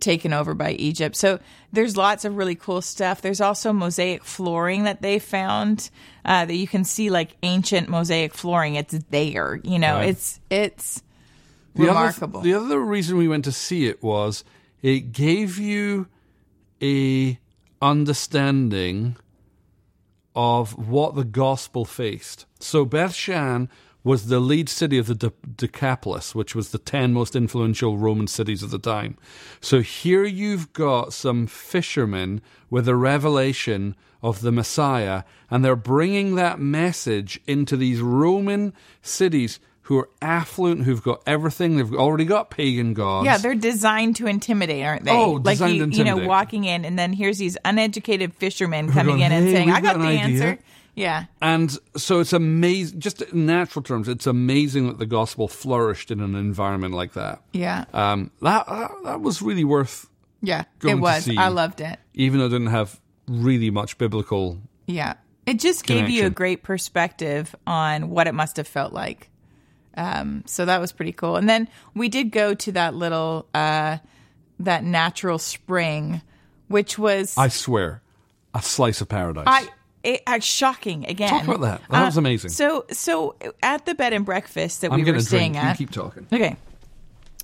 [0.00, 1.14] taken over by Egypt.
[1.14, 1.40] So
[1.74, 3.20] there's lots of really cool stuff.
[3.20, 5.90] There's also mosaic flooring that they found
[6.24, 8.76] uh, that you can see like ancient mosaic flooring.
[8.76, 9.96] It's there, you know.
[9.96, 10.08] Right.
[10.08, 11.02] It's it's
[11.74, 12.40] The other- remarkable.
[12.40, 14.42] the other reason we went to see it was
[14.82, 16.08] it gave you
[16.82, 17.38] a
[17.82, 19.16] understanding
[20.34, 22.46] of what the gospel faced.
[22.60, 23.68] So Beth Shan
[24.02, 28.26] was the lead city of the De- Decapolis, which was the 10 most influential Roman
[28.26, 29.16] cities of the time.
[29.60, 32.40] So here you've got some fishermen
[32.70, 39.60] with a revelation of the Messiah, and they're bringing that message into these Roman cities
[39.82, 41.76] who are affluent, who've got everything.
[41.76, 43.24] They've already got pagan gods.
[43.26, 45.10] yeah, they're designed to intimidate, aren't they?
[45.10, 48.92] Oh, like designed you, to you know, walking in, and then here's these uneducated fishermen
[48.92, 50.58] coming going, in and "Hey, saying, "I got, got the an idea." answer."
[50.96, 56.10] Yeah, And so it's amazing, just in natural terms, it's amazing that the gospel flourished
[56.10, 57.40] in an environment like that.
[57.52, 60.10] yeah, Um, that, that, that was really worth,
[60.42, 60.64] yeah.
[60.84, 61.24] It was.
[61.24, 61.36] see.
[61.38, 61.98] I loved it.
[62.14, 64.58] even though it didn't have really much biblical.
[64.86, 65.14] Yeah.
[65.46, 69.29] It just gave you a great perspective on what it must have felt like.
[70.00, 71.36] Um, so that was pretty cool.
[71.36, 73.98] And then we did go to that little uh,
[74.60, 76.22] that natural spring,
[76.68, 78.00] which was I swear,
[78.54, 79.44] a slice of paradise.
[79.46, 79.68] I
[80.02, 81.28] it, uh, shocking again.
[81.28, 81.82] Talk about that.
[81.90, 82.50] That was amazing.
[82.50, 85.26] So so at the bed and breakfast that I'm we were drink.
[85.28, 85.76] staying You at.
[85.76, 86.26] keep talking.
[86.32, 86.56] Okay.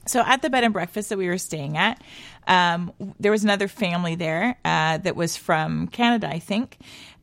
[0.07, 2.01] So at the bed and breakfast that we were staying at,
[2.47, 6.79] um, there was another family there uh, that was from Canada, I think.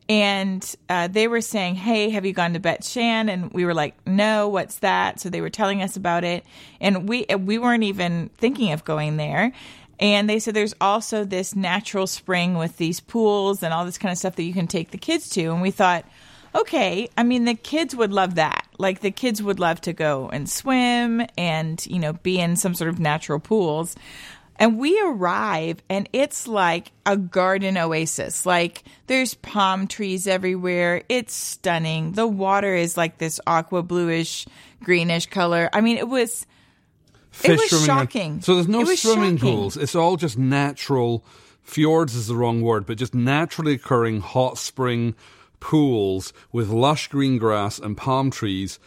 [0.10, 3.30] And uh, they were saying, Hey, have you gone to Bet Shan?
[3.30, 5.20] And we were like, No, what's that?
[5.20, 6.46] So they were telling us about it.
[6.82, 9.54] And we, we weren't even thinking of going there.
[10.00, 14.12] And they said there's also this natural spring with these pools and all this kind
[14.12, 15.46] of stuff that you can take the kids to.
[15.46, 16.06] And we thought,
[16.56, 18.68] okay, I mean, the kids would love that.
[18.78, 22.76] Like, the kids would love to go and swim and, you know, be in some
[22.76, 23.96] sort of natural pools.
[24.58, 28.46] And we arrive, and it's like a garden oasis.
[28.46, 31.04] Like, there's palm trees everywhere.
[31.10, 32.14] It's stunning.
[32.14, 34.46] The water is like this aqua bluish,
[34.84, 35.70] greenish color.
[35.74, 36.46] I mean, it was.
[37.44, 37.86] It was around.
[37.86, 38.42] shocking.
[38.42, 39.56] So there's no swimming shocking.
[39.56, 39.76] pools.
[39.76, 41.26] It's all just natural.
[41.64, 45.16] Fjords is the wrong word, but just naturally occurring hot spring
[45.60, 48.80] pools with lush green grass and palm trees,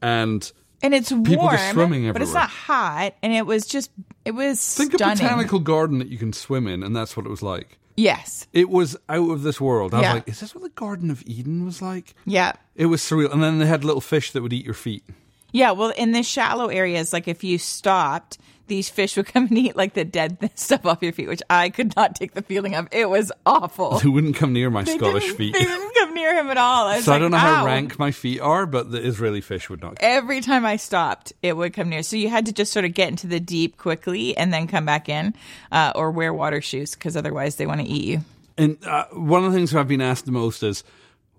[0.00, 3.14] and And it's warm, but it's not hot.
[3.22, 3.90] And it was just,
[4.28, 5.18] it was think stunning.
[5.18, 7.78] a botanical garden that you can swim in, and that's what it was like.
[7.96, 8.46] Yes.
[8.52, 9.92] It was out of this world.
[9.92, 10.12] I Yeah.
[10.12, 12.14] was like, is this what the Garden of Eden was like?
[12.24, 12.52] Yeah.
[12.76, 13.32] It was surreal.
[13.32, 15.02] And then they had little fish that would eat your feet.
[15.50, 18.38] Yeah, well, in the shallow areas, like if you stopped,
[18.68, 21.70] these fish would come and eat like the dead stuff off your feet, which I
[21.70, 22.88] could not take the feeling of.
[22.92, 23.98] It was awful.
[23.98, 25.54] They wouldn't come near my They Scottish feet.
[25.58, 26.86] They didn't come near him at all.
[26.86, 29.82] I So I don't know how rank my feet are, but the Israeli fish would
[29.82, 29.96] not.
[30.00, 32.02] Every time I stopped, it would come near.
[32.02, 34.84] So you had to just sort of get into the deep quickly and then come
[34.84, 35.34] back in,
[35.72, 38.20] uh, or wear water shoes because otherwise they want to eat you.
[38.56, 40.84] And uh, one of the things I've been asked the most is,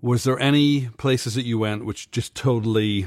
[0.02, 3.06] was there any places that you went which just totally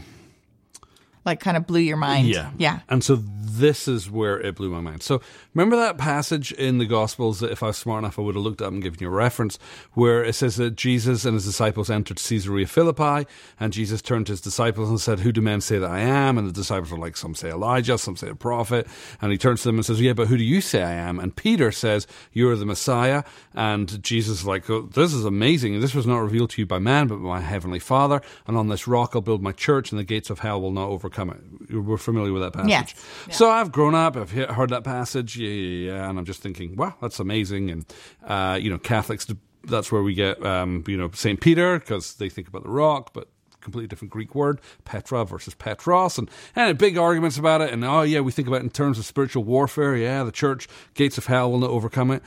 [1.25, 2.27] Like kind of blew your mind.
[2.27, 2.51] Yeah.
[2.57, 2.79] Yeah.
[2.89, 3.15] And so
[3.59, 5.03] this is where it blew my mind.
[5.03, 5.21] So
[5.53, 8.43] remember that passage in the Gospels that if I was smart enough, I would have
[8.43, 9.59] looked up and given you a reference
[9.93, 13.27] where it says that Jesus and his disciples entered Caesarea Philippi
[13.59, 16.37] and Jesus turned to his disciples and said, who do men say that I am?
[16.37, 18.87] And the disciples were like, some say Elijah, some say a prophet.
[19.21, 21.19] And he turns to them and says, yeah, but who do you say I am?
[21.19, 23.23] And Peter says, you're the Messiah.
[23.53, 25.79] And Jesus is like, oh, this is amazing.
[25.79, 28.21] This was not revealed to you by man, but by my heavenly Father.
[28.47, 30.89] And on this rock I'll build my church and the gates of hell will not
[30.89, 31.73] overcome it.
[31.73, 32.95] We're familiar with that passage.
[33.27, 33.37] Yes.
[33.37, 36.41] So I've grown up, I've he- heard that passage, yeah, yeah, yeah, and I'm just
[36.41, 37.71] thinking, wow, that's amazing.
[37.71, 37.85] And,
[38.25, 39.27] uh, you know, Catholics,
[39.63, 41.39] that's where we get, um, you know, St.
[41.39, 43.27] Peter, because they think about the rock, but
[43.61, 47.71] completely different Greek word, Petra versus Petros, and, and big arguments about it.
[47.71, 49.95] And, oh, yeah, we think about it in terms of spiritual warfare.
[49.95, 52.21] Yeah, the church, gates of hell will not overcome it.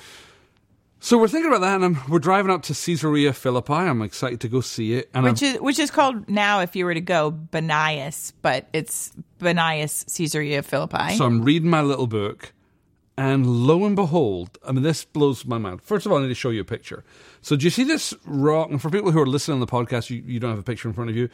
[0.98, 3.74] So we're thinking about that, and I'm, we're driving up to Caesarea Philippi.
[3.74, 5.10] I'm excited to go see it.
[5.14, 8.66] And Which I'm, is which is called now, if you were to go, Banias, but
[8.72, 11.16] it's Banias Caesarea Philippi.
[11.16, 12.52] So I'm reading my little book,
[13.18, 15.80] And lo and behold, I mean, this blows my mind.
[15.82, 17.04] First of all, I need to show you a picture.
[17.40, 18.70] So, do you see this rock?
[18.70, 20.88] And for people who are listening on the podcast, you, you don't have a picture
[20.88, 21.28] in front of you.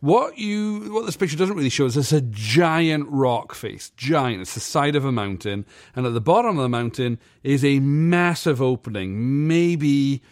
[0.00, 4.40] What you what this picture doesn't really show is it's a giant rock face, giant.
[4.42, 7.80] It's the side of a mountain, and at the bottom of the mountain is a
[7.80, 10.22] massive opening, maybe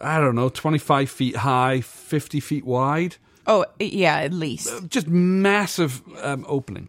[0.00, 4.88] I don't know, twenty five feet high, fifty feet wide Oh, yeah, at least.
[4.88, 6.88] just massive um, opening.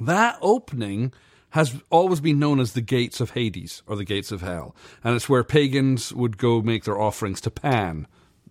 [0.00, 1.12] That opening
[1.50, 5.14] has always been known as the gates of Hades or the gates of hell, and
[5.16, 8.06] it's where pagans would go make their offerings to Pan,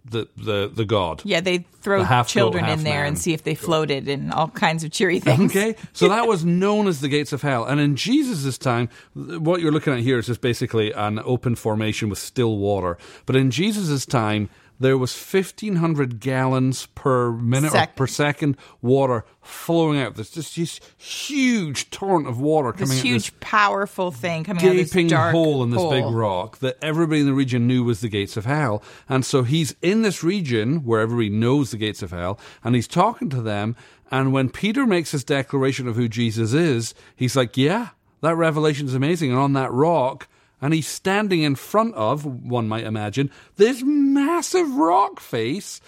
[0.10, 1.22] the the the god.
[1.26, 4.84] Yeah, they throw The children in there and see if they floated and all kinds
[4.84, 5.56] of cheery things.
[5.56, 9.62] Okay, so that was known as the gates of hell, and in Jesus' time, what
[9.62, 12.98] you're looking at here is just basically an open formation with still water.
[13.26, 19.26] But in Jesus' time, there was 1,500 gallons per minute Sec- or per second water
[19.42, 20.16] flowing out.
[20.16, 23.04] There's just this huge torrent of water This coming out.
[23.14, 26.60] This huge, powerful thing coming out of gaping this dark hole in this big rock
[26.60, 28.84] that everybody in the region knew was the gates of hell.
[29.08, 32.88] And so he's in this region where everybody knows the gates of hell, and he's
[32.88, 33.76] talking to them.
[34.12, 37.90] And when Peter makes his declaration of who Jesus is, he's like, Yeah,
[38.22, 39.32] that revelation is amazing.
[39.32, 40.28] And on that rock,
[40.66, 45.80] and he's standing in front of, one might imagine, this massive rock face.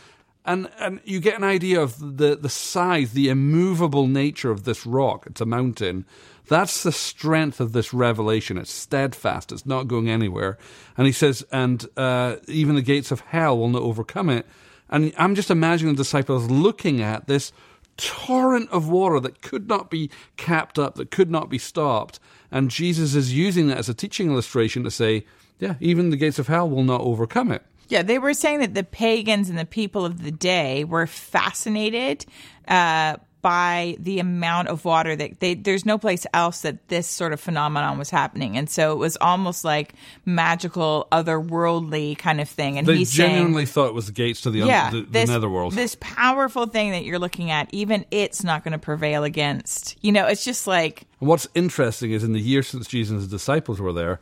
[0.45, 4.85] And and you get an idea of the, the size, the immovable nature of this
[4.85, 5.25] rock.
[5.25, 6.05] It's a mountain.
[6.47, 8.59] That's the strength of this revelation.
[8.59, 9.51] It's steadfast.
[9.51, 10.59] It's not going anywhere.
[10.95, 14.45] And he says, and uh, even the gates of hell will not overcome it.
[14.91, 17.51] And I'm just imagining the disciples looking at this
[17.97, 22.19] torrent of water that could not be capped up, that could not be stopped.
[22.51, 25.25] And Jesus is using that as a teaching illustration to say,
[25.60, 27.63] yeah, even the gates of hell will not overcome it.
[27.89, 32.25] Yeah, they were saying that the pagans and the people of the day were fascinated
[32.67, 35.54] uh, by the amount of water that they.
[35.54, 39.17] There's no place else that this sort of phenomenon was happening, and so it was
[39.17, 39.93] almost like
[40.26, 42.78] magical, otherworldly kind of thing.
[42.78, 45.06] And They he's saying, genuinely thought it was the gates to the, yeah, the, the
[45.06, 45.73] this, netherworld.
[45.73, 49.97] This powerful thing that you're looking at, even it's not going to prevail against.
[50.02, 53.30] You know, it's just like what's interesting is in the years since Jesus and his
[53.30, 54.19] disciples were there,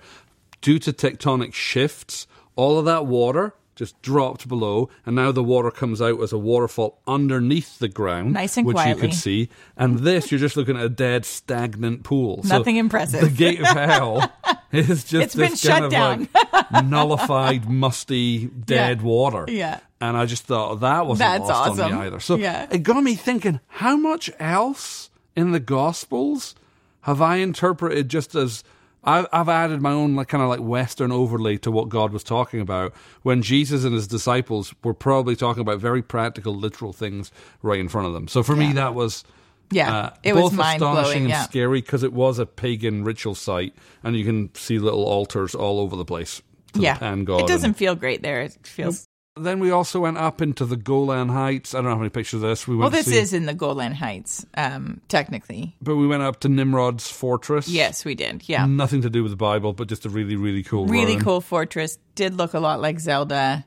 [0.62, 5.69] due to tectonic shifts, all of that water just dropped below, and now the water
[5.71, 9.49] comes out as a waterfall underneath the ground, Nice and which you could see.
[9.77, 12.41] And this, you're just looking at a dead, stagnant pool.
[12.43, 13.21] So Nothing impressive.
[13.21, 14.31] The gate of hell
[14.71, 16.33] is just It's been this shut kind of
[16.71, 19.05] like nullified, musty, dead Yeah.
[19.07, 19.45] water.
[19.47, 19.79] Yeah.
[20.01, 21.99] And I just thought that wasn't That's lost on awesome.
[21.99, 22.19] me either.
[22.19, 22.67] So Yeah.
[22.71, 26.55] it got me thinking, how much else in the Gospels
[27.01, 28.63] have I interpreted just as
[29.05, 32.23] I've, I've added my own like kind of like Western overlay to what God was
[32.23, 37.31] talking about when Jesus and his disciples were probably talking about very practical, literal things
[37.61, 38.27] right in front of them.
[38.27, 39.23] So for me, that was
[39.71, 41.43] Yeah, uh, it was both astonishing and yeah.
[41.43, 45.79] scary because it was a pagan ritual site, and you can see little altars all
[45.79, 46.41] over the place.
[46.73, 47.41] To yeah, the pan god.
[47.41, 48.41] it doesn't and- feel great there.
[48.41, 49.07] It feels
[49.38, 51.74] then we also went up into the Golan Heights.
[51.76, 52.67] I don't have any pictures of this.
[52.67, 52.89] We went well.
[52.91, 55.76] This see- is in the Golan Heights, um, technically.
[55.82, 57.67] But we went up to Nimrod's fortress.
[57.67, 58.48] Yes, we did.
[58.48, 61.24] Yeah, Nothing to do with the Bible, but just a really, really cool really ruin.
[61.24, 61.98] cool fortress.
[62.15, 63.65] Did look a lot like Zelda.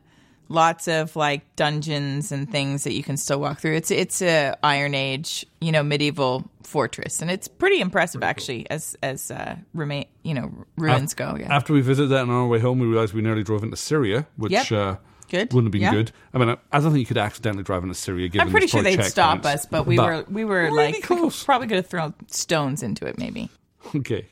[0.50, 3.74] Lots of like dungeons and things that you can still walk through.
[3.74, 8.96] It's it's a Iron Age, you know, medieval fortress, and it's pretty impressive actually, as
[9.02, 11.36] as uh, remain you know ruins go.
[11.38, 13.76] Yeah, After we visited that on our way home, we realized we nearly drove into
[13.76, 14.72] Syria, which Yep.
[14.72, 14.96] uh,
[15.28, 15.52] Good.
[15.52, 15.92] wouldn't have been Yeah.
[15.92, 16.12] good.
[16.32, 18.28] I mean, I, I don't think you could accidentally drive into Syria.
[18.28, 21.44] Given I'm pretty sure they'd stop us, but we were we were really like close.
[21.44, 23.50] probably could have thrown stones into it, maybe.
[23.94, 24.26] Okay,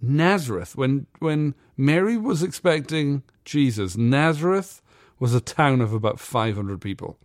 [0.00, 0.76] Nazareth.
[0.76, 4.80] When when Mary was expecting Jesus, Nazareth
[5.18, 7.18] was a town of about 500 people.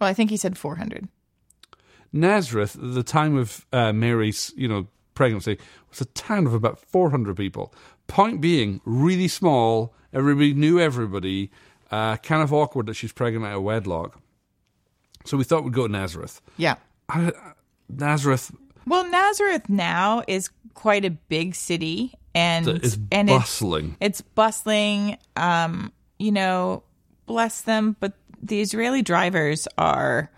[0.00, 1.08] Well, I think he said 400.
[2.12, 5.58] Nazareth, at the time of uh, Mary's, you know, pregnancy,
[5.90, 7.74] was a town of about 400 people.
[8.06, 9.94] Point being, really small.
[10.12, 11.50] Everybody knew everybody.
[11.90, 14.20] Uh, kind of awkward that she's pregnant out of wedlock.
[15.24, 16.40] So we thought we'd go to Nazareth.
[16.56, 16.76] Yeah.
[17.08, 17.32] I,
[17.88, 18.50] Nazareth
[18.86, 23.96] Well, Nazareth now is quite a big city, and it's and bustling.
[24.00, 25.18] It's, it's bustling.
[25.36, 26.82] Um, you know,
[27.26, 30.30] bless them, but the Israeli drivers are,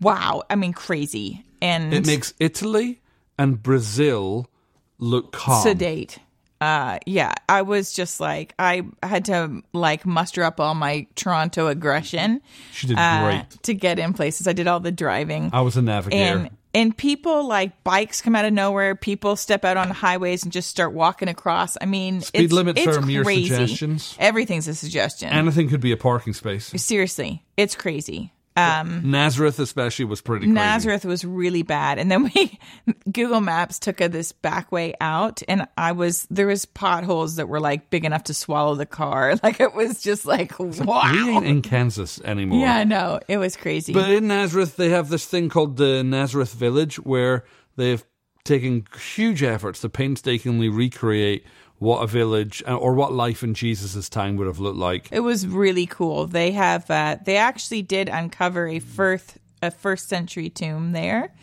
[0.00, 0.42] wow.
[0.48, 3.00] I mean, crazy and it makes Italy
[3.38, 4.50] and Brazil
[4.98, 5.62] look calm.
[5.62, 6.18] sedate.
[6.62, 11.66] Uh, yeah, I was just like, I had to like muster up all my Toronto
[11.66, 12.40] aggression
[12.72, 13.62] She did uh, great.
[13.64, 14.46] to get in places.
[14.46, 15.50] I did all the driving.
[15.52, 16.38] I was a navigator.
[16.38, 18.94] and and people like bikes come out of nowhere.
[18.94, 21.76] People step out on the highways and just start walking across.
[21.80, 23.48] I mean, Speed it's, limits it's are mere crazy.
[23.48, 24.16] suggestions.
[24.18, 25.28] Everything's a suggestion.
[25.30, 26.66] Anything could be a parking space.
[26.76, 28.32] Seriously, it's crazy.
[28.56, 30.54] Um, Nazareth, especially, was pretty crazy.
[30.54, 32.58] Nazareth was really bad, and then we
[33.12, 37.48] Google Maps took a, this back way out, and I was there was potholes that
[37.48, 39.34] were like big enough to swallow the car.
[39.42, 41.10] Like it was just like wow.
[41.10, 42.60] We ain't in Kansas anymore.
[42.60, 43.92] Yeah, no, it was crazy.
[43.92, 47.44] But in Nazareth, they have this thing called the Nazareth Village where
[47.76, 48.04] they've
[48.44, 51.44] taken huge efforts to painstakingly recreate
[51.82, 55.08] what a village uh, or what life in Jesus' time would have looked like.
[55.10, 56.28] It was really cool.
[56.28, 61.34] They have uh, they actually did uncover a first a first century tomb there.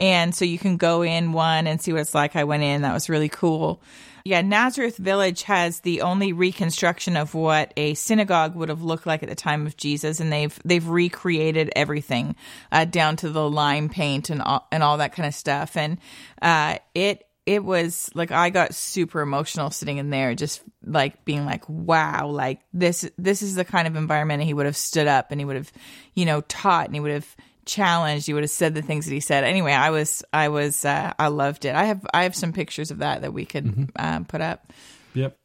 [0.00, 2.34] And so you can go in one and see what it's like.
[2.34, 3.80] I went in, that was really cool.
[4.24, 9.22] Yeah, Nazareth Village has the only reconstruction of what a synagogue would have looked like
[9.22, 12.36] at the time of Jesus, and they've they've recreated everything
[12.72, 15.76] uh, down to the lime paint and all, and all that kind of stuff.
[15.76, 15.98] And
[16.40, 21.44] uh, it it was like I got super emotional sitting in there, just like being
[21.44, 25.30] like, wow, like this this is the kind of environment he would have stood up
[25.30, 25.72] and he would have,
[26.14, 27.36] you know, taught and he would have
[27.66, 28.26] challenged.
[28.26, 29.44] He would have said the things that he said.
[29.44, 31.74] Anyway, I was I was uh, I loved it.
[31.74, 34.72] I have I have some pictures of that that we could um, put up.
[35.12, 35.36] Yep.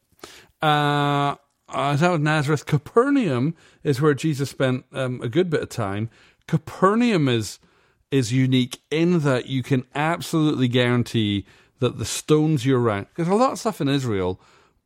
[0.62, 1.36] Uh,
[1.68, 2.66] uh, that was Nazareth.
[2.66, 6.08] Capernaum is where Jesus spent um, a good bit of time.
[6.46, 7.58] Capernaum is
[8.10, 11.44] is unique in that you can absolutely guarantee
[11.80, 14.40] that the stones you're around, because a lot of stuff in Israel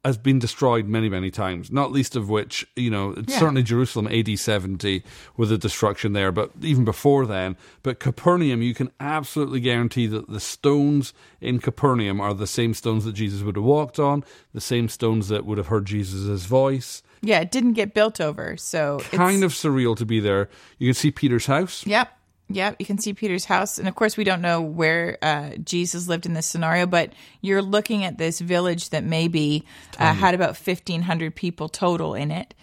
[0.04, 3.38] has been destroyed many, many times, not least of which, you know, Yeah.
[3.38, 5.02] certainly Jerusalem AD 70
[5.34, 7.56] with the destruction there, but even before then.
[7.82, 13.06] But Capernaum, you can absolutely guarantee that the stones in Capernaum are the same stones
[13.06, 17.02] that Jesus would have walked on, the same stones that would have heard Jesus' voice.
[17.22, 20.50] Yeah, it didn't get built over, so Kind of surreal to be there.
[20.78, 21.86] You can see Peter's house.
[21.86, 22.10] Yep.
[22.48, 22.76] Yep.
[22.78, 23.78] You can see Peter's house.
[23.78, 27.62] And of course, we don't know where uh, Jesus lived in this scenario, but you're
[27.62, 29.64] looking at this village that maybe
[29.98, 32.54] uh, had about 1,500 people total in it.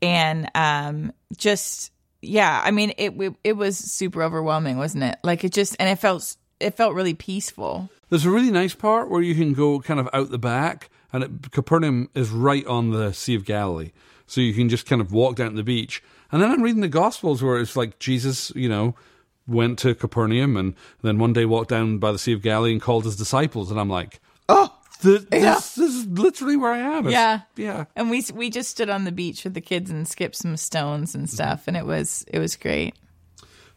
[0.00, 1.90] And um, just,
[2.22, 5.18] yeah, I mean, it, it, it was super overwhelming, wasn't it?
[5.24, 7.90] Like it just, and it felt, it felt really peaceful.
[8.10, 11.24] There's a really nice part where you can go kind of out the back, and
[11.24, 13.90] it, Capernaum is right on the Sea of Galilee.
[14.26, 16.02] So you can just kind of walk down to the beach.
[16.30, 18.94] And then I'm reading the Gospels where it's like Jesus, you know,
[19.46, 22.80] went to Capernaum and then one day walked down by the Sea of Galilee and
[22.82, 23.70] called his disciples.
[23.70, 24.70] And I'm like, Oh,
[25.02, 25.54] this, Yeah.
[25.54, 27.06] this, this is literally where I am.
[27.06, 27.40] It's- Yeah.
[27.56, 27.84] Yeah.
[27.96, 31.14] and we we just stood on the beach with the kids and skipped some stones
[31.14, 31.34] and mm-hmm.
[31.34, 32.94] stuff, and it was it was great.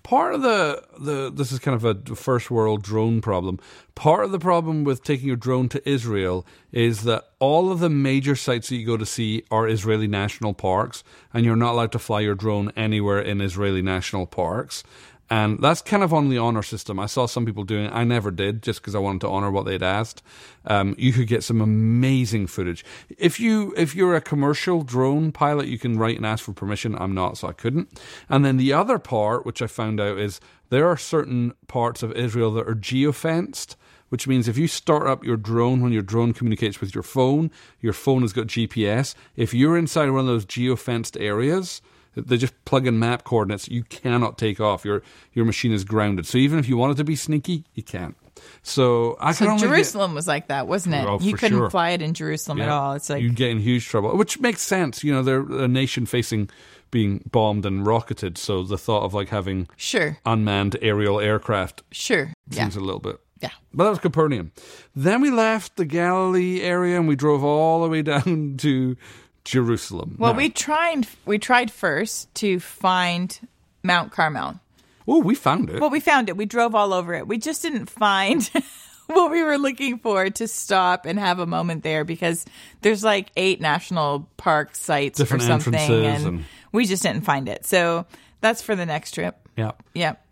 [0.03, 3.59] part of the the this is kind of a first world drone problem.
[3.95, 7.89] Part of the problem with taking your drone to Israel is that all of the
[7.89, 11.03] major sites that you go to see are Israeli national parks,
[11.33, 14.83] and you're not allowed to fly your drone anywhere in Israeli national parks.
[15.29, 16.99] And that's kind of on the honor system.
[16.99, 17.93] I saw some people doing it.
[17.93, 20.23] I never did, just because I wanted to honor what they'd asked.
[20.65, 22.85] Um, you could get some amazing footage.
[23.17, 26.95] If you if you're a commercial drone pilot, you can write and ask for permission.
[26.95, 27.99] I'm not, so I couldn't.
[28.29, 32.13] And then the other part, which I found out, is there are certain parts of
[32.13, 33.75] Israel that are geofenced.
[34.09, 37.51] Which means if you start up your drone when your drone communicates with your phone,
[37.81, 39.15] your phone has got GPS.
[39.35, 41.81] If you're inside one of those geofenced areas,
[42.25, 43.67] they just plug in map coordinates.
[43.69, 44.83] You cannot take off.
[44.85, 45.03] Your
[45.33, 46.25] your machine is grounded.
[46.25, 48.15] So even if you wanted to be sneaky, you can't.
[48.63, 51.05] So I can So only get- Jerusalem was like that, wasn't it?
[51.07, 51.69] Oh, you couldn't sure.
[51.69, 52.93] fly it in Jerusalem at all.
[52.93, 55.03] It's like you'd get in huge trouble, which makes sense.
[55.03, 56.49] You know, they're a nation facing
[56.91, 58.37] being bombed and rocketed.
[58.37, 63.01] So the thought of like having sure, unmanned aerial aircraft sure, yeah, seems a little
[63.01, 63.19] bit.
[63.41, 63.49] yeah.
[63.73, 64.51] But that was Capernaum.
[64.95, 68.95] Then we left the Galilee area and we drove all the way down to
[69.47, 70.15] Jerusalem.
[70.19, 73.37] Well, Now- we tried we tried first to find
[73.83, 74.59] Mount Carmel.
[75.07, 75.79] oh, we found it.
[75.79, 76.35] Well, we found it.
[76.37, 77.27] We drove all over it.
[77.27, 78.49] We just didn't find
[79.07, 82.45] what we were looking for to stop and have a moment there because
[82.81, 85.73] there's like eight national park sites Different or something,
[86.05, 87.65] and, and- we just didn't find it.
[87.65, 88.05] So
[88.41, 89.35] that's for the next trip.
[89.55, 89.71] yeah.
[89.95, 90.23] Yep.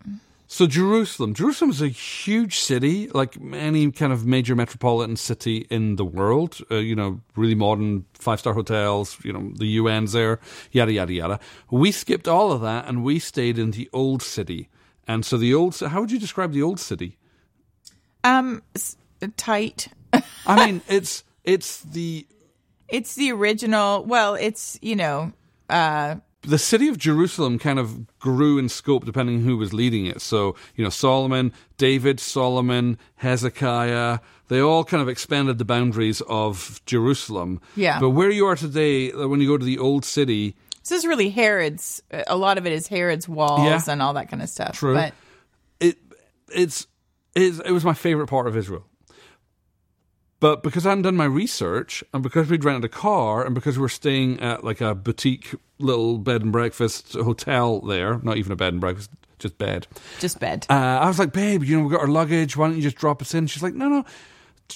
[0.48, 5.96] So Jerusalem, Jerusalem is a huge city, like any kind of major metropolitan city in
[5.96, 6.58] the world.
[6.70, 9.18] Uh, you know, really modern five star hotels.
[9.24, 10.38] You know, the UN's there,
[10.70, 11.40] yada yada yada.
[11.70, 14.68] We skipped all of that and we stayed in the old city.
[15.08, 17.16] And so the old, how would you describe the old city?
[18.22, 18.62] Um,
[19.36, 19.88] tight.
[20.46, 22.26] I mean, it's it's the
[22.88, 24.04] It's the original.
[24.04, 25.32] Well, it's you know,
[25.68, 26.16] uh,
[26.46, 30.20] the city of Jerusalem kind of grew in scope depending who was leading it.
[30.20, 36.80] So, you know, Solomon, David, Solomon, Hezekiah, they all kind of expanded the boundaries of
[36.86, 37.60] Jerusalem.
[37.74, 37.98] Yeah.
[38.00, 40.54] But where you are today, uh, when you go to the old city,
[40.88, 42.00] this is really Herod's.
[42.28, 43.92] A lot of it is Herod's walls Yeah.
[43.92, 44.78] and all that kind of stuff.
[44.78, 44.94] True.
[44.94, 45.14] But
[45.80, 45.98] it
[46.48, 46.86] it's,
[47.34, 48.84] it's it was my favorite part of Israel.
[50.38, 53.78] But because I hadn't done my research, and because we'd rented a car, and because
[53.78, 58.52] we were staying at like a boutique little bed and breakfast hotel there, not even
[58.52, 59.86] a bed and breakfast, just bed.
[60.20, 60.66] Just bed.
[60.68, 62.56] Uh, I was like, babe, you know, we got our luggage.
[62.56, 63.46] Why don't you just drop us in?
[63.46, 64.04] She's like, no, no.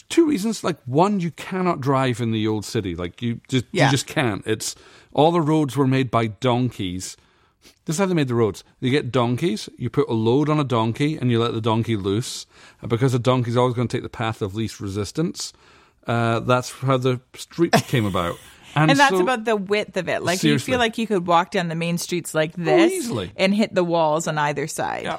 [0.08, 0.62] Two reasons.
[0.62, 2.94] Like, one, you cannot drive in the old city.
[2.94, 3.86] Like, you just Yeah.
[3.86, 4.46] you just can't.
[4.46, 4.74] It's
[5.12, 7.16] all the roads were made by donkeys.
[7.84, 8.62] This is how they made the roads.
[8.80, 11.96] You get donkeys, you put a load on a donkey, and you let the donkey
[11.96, 12.46] loose.
[12.80, 15.52] And because a donkey's always going to take the path of least resistance,
[16.06, 18.36] uh, that's how the streets came about.
[18.76, 20.22] And, and that's so- about the width of it.
[20.22, 20.70] Like Seriously.
[20.70, 23.32] you feel like you could walk down the main streets like this easily.
[23.36, 25.04] and hit the walls on either side.
[25.04, 25.18] Yeah.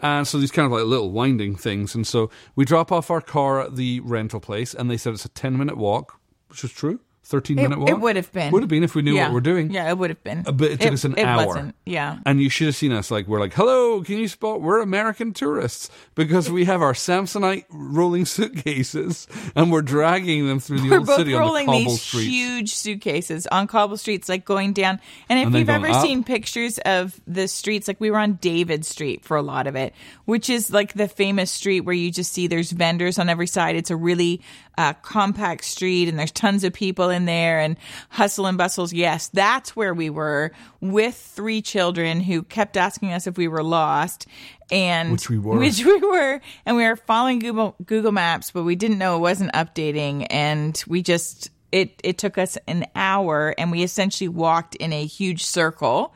[0.00, 1.94] And so these kind of like little winding things.
[1.94, 5.24] And so we drop off our car at the rental place, and they said it's
[5.24, 6.18] a 10 minute walk,
[6.48, 7.00] which is true.
[7.28, 7.88] 13 It, minute walk.
[7.90, 8.50] it would have been.
[8.52, 9.24] Would have been if we knew yeah.
[9.26, 9.70] what we're doing.
[9.70, 10.44] Yeah, it would have been.
[10.46, 11.46] Uh, But it took us an it hour.
[11.46, 11.74] Wasn't.
[11.84, 12.18] Yeah.
[12.26, 13.10] And you should have seen us.
[13.10, 14.60] Like, we're like, hello, can you spot?
[14.62, 20.80] We're American tourists because we have our Samsonite rolling suitcases and we're dragging them through
[20.80, 22.26] the We're old both city on the rolling cobble these streets.
[22.26, 25.00] huge suitcases on cobble streets, like going down.
[25.28, 26.02] And if And you've ever up.
[26.02, 29.76] seen pictures of the streets, like we were on David Street for a lot of
[29.76, 33.46] it, which is like the famous street where you just see there's vendors on every
[33.46, 33.76] side.
[33.76, 34.40] It's a really
[34.78, 37.76] uh, compact street, and there's tons of people in there, and
[38.10, 38.92] hustle and bustles.
[38.92, 43.64] Yes, that's where we were with three children who kept asking us if we were
[43.64, 44.28] lost.
[44.70, 45.58] And Which we were.
[45.58, 49.20] which we were, and we were following Google Google Maps, but we didn't know it
[49.20, 54.76] wasn't updating, and we just it it took us an hour, and we essentially walked
[54.76, 56.14] in a huge circle.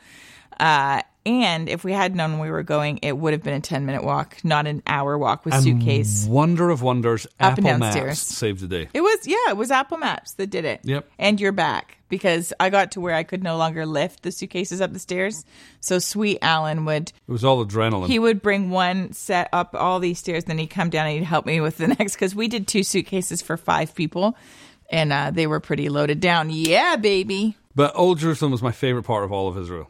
[0.60, 3.86] Uh, and if we had known we were going, it would have been a ten
[3.86, 6.26] minute walk, not an hour walk with suitcase.
[6.28, 8.18] Wonder of wonders, Up and Apple Maps downstairs.
[8.18, 8.88] saved the day.
[8.92, 10.80] It was yeah, it was Apple Maps that did it.
[10.82, 11.08] Yep.
[11.20, 14.80] And you're back because I got to where I could no longer lift the suitcases
[14.80, 15.44] up the stairs.
[15.78, 18.08] So sweet Alan would It was all adrenaline.
[18.08, 21.24] he would bring one set up all these stairs, then he'd come down and he'd
[21.24, 24.36] help me with the next because we did two suitcases for five people,
[24.90, 26.50] and uh, they were pretty loaded down.
[26.50, 27.56] Yeah, baby.
[27.76, 29.88] but Old Jerusalem was my favorite part of all of Israel.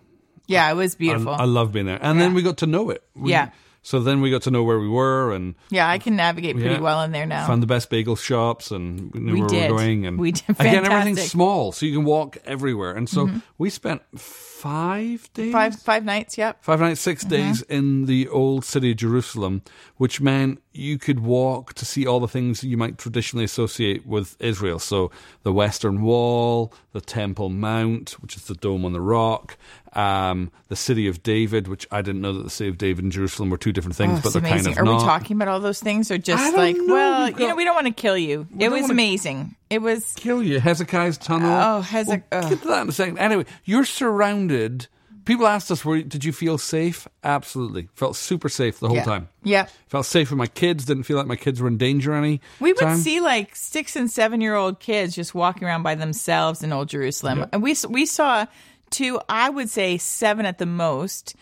[0.53, 1.33] Yeah, it was beautiful.
[1.33, 1.99] I love being there.
[2.01, 3.03] And then we got to know it.
[3.15, 3.51] We- Yeah.
[3.85, 6.77] So then we got to know where we were and yeah, I can navigate pretty
[6.77, 6.81] Yeah.
[6.81, 7.49] well in there now.
[7.49, 9.71] found the best bagel shops and we knew We where we did.
[9.73, 10.07] were going.
[10.07, 10.45] And We did.
[10.51, 12.93] again, everything's small, so you can walk everywhere.
[12.95, 13.29] And so
[13.59, 15.53] we spent five days, Mm-hmm.
[15.53, 16.39] Five five nights.
[16.39, 16.63] Yep.
[16.63, 19.63] five nights, 6 days in the old city of Jerusalem,
[19.97, 24.37] which meant you could walk to see all the things you might traditionally associate with
[24.41, 24.79] Israel.
[24.79, 25.11] So
[25.43, 29.57] the Western Wall, the Temple Mount, which is the dome on the rock,
[29.93, 33.13] um, the city of David, which I didn't know that the city of David and
[33.13, 34.73] Jerusalem were two different things, Oh, but they're amazing.
[34.75, 35.01] kind of Are not.
[35.03, 36.87] we talking about all those things, or just like, know.
[36.95, 38.47] well, We've you know, we don't want to kill you.
[38.59, 39.55] It was amazing.
[39.69, 40.13] It was.
[40.17, 40.59] kill you.
[40.61, 41.51] Hezekiah's tunnel.
[41.53, 42.23] Oh, Hezekiah.
[42.41, 43.19] We'll get to that in a second.
[43.19, 44.87] Anyway, you're surrounded.
[45.25, 49.05] People asked us, "Were did you feel safe?" Absolutely, felt super safe the whole Yeah.
[49.05, 49.29] time.
[49.45, 49.67] Yeah.
[49.89, 50.85] Felt safe with my kids.
[50.85, 52.41] Didn't feel like my kids were in danger any.
[52.61, 52.99] We would time.
[52.99, 56.89] see like six and seven year old kids just walking around by themselves in Old
[56.89, 58.47] Jerusalem, and we we saw
[58.91, 61.35] two, I would say seven at the most,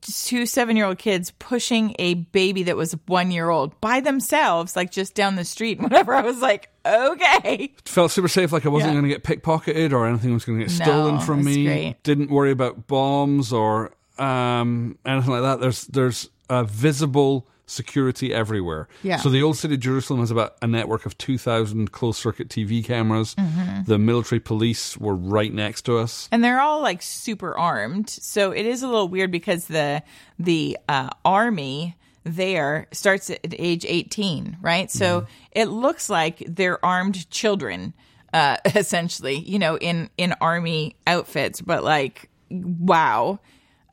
[0.00, 4.76] two seven year old kids pushing a baby that was one year old by themselves,
[4.76, 5.80] like just down the street.
[5.86, 8.52] Whatever, I was like, okay, felt super safe.
[8.52, 9.00] Like I wasn't Yeah.
[9.00, 11.64] going to get pickpocketed or anything was going to get No, stolen from me.
[11.64, 12.02] great.
[12.02, 15.60] Didn't worry about bombs or um, anything like that.
[15.60, 18.88] There's there's a visible security everywhere.
[19.02, 19.18] Yeah.
[19.18, 22.48] So the old city of Jerusalem has about a network of two thousand closed circuit
[22.48, 23.34] TV cameras.
[23.34, 23.82] Mm-hmm.
[23.84, 26.28] The military police were right next to us.
[26.32, 30.02] and they're all like super armed, so it is a little weird because the
[30.38, 37.30] the uh, army there starts at age 18 right so it looks like they're armed
[37.30, 37.94] children
[38.34, 43.38] uh essentially you know in in army outfits but like wow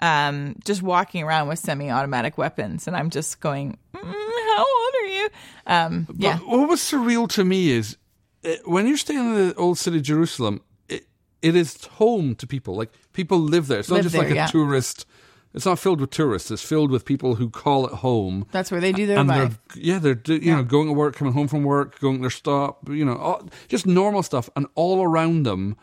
[0.01, 5.07] um just walking around with semi-automatic weapons and i'm just going mm, how old are
[5.07, 5.29] you
[5.67, 7.97] um yeah But what was surreal to me is
[8.45, 11.07] uh, when you're staying in the old city of Jerusalem, it,
[11.41, 12.75] it is home to people.
[12.75, 13.79] Like people live there.
[13.79, 14.47] It's not Live just there, like a yeah.
[14.47, 15.05] tourist.
[15.53, 16.51] It's not filled with tourists.
[16.51, 18.45] It's filled with people who call it home.
[18.51, 20.93] that's where they do their and life they're yeah they're do- you know going to
[20.93, 24.49] work, coming home from work, going to their stop, you know, all, just normal stuff.
[24.57, 25.77] And all around them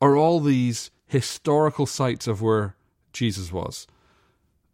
[0.00, 2.74] are all these historical sites of where
[3.12, 3.86] Jesus was.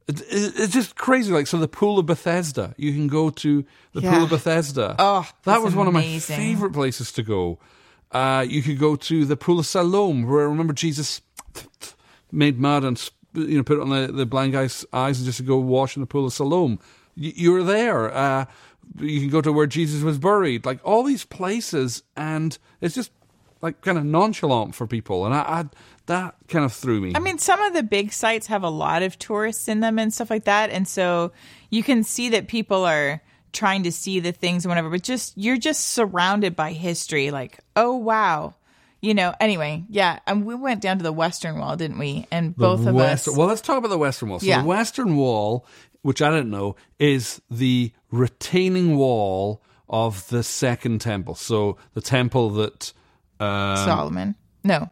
[0.07, 1.33] It, it, it's just crazy.
[1.33, 2.75] Like so, the pool of Bethesda.
[2.79, 4.15] You can go to the Yeah.
[4.15, 4.97] pool of Bethesda.
[4.99, 7.59] Oh, that was one of my favorite places to go.
[8.11, 11.21] Uh, you could go to the pool of Siloam, where I remember Jesus
[12.33, 15.39] made mud and you know put it on the, the blind guy's eyes and just
[15.39, 16.79] to go wash in the pool of Siloam.
[17.15, 18.13] You, you were there.
[18.15, 18.47] Uh,
[18.99, 23.11] you can go to where Jesus was buried, like all these places, and it's just
[23.61, 25.65] like kind of nonchalant for people, and I, I
[26.09, 27.13] that kind of threw me.
[27.15, 30.13] I mean, some of the big sites have a lot of tourists in them and
[30.13, 30.69] stuff like that.
[30.71, 31.33] And so
[31.71, 35.33] you can see that people are trying to see the things and whatever, but just
[35.39, 37.31] you're just surrounded by history.
[37.31, 38.55] Like, oh wow,
[39.01, 39.33] you know.
[39.41, 42.27] Anyway, yeah, and we went down to the Western Wall, didn't we?
[42.31, 43.37] And both of West- us.
[43.37, 44.41] Well, let's talk about the Western Wall.
[44.41, 44.61] So Yeah.
[44.63, 45.65] the Western Wall,
[46.03, 51.35] which I didn't know, is the retaining wall of the Second Temple.
[51.35, 52.93] So the temple that,
[53.41, 54.35] um, Solomon.
[54.63, 54.91] No.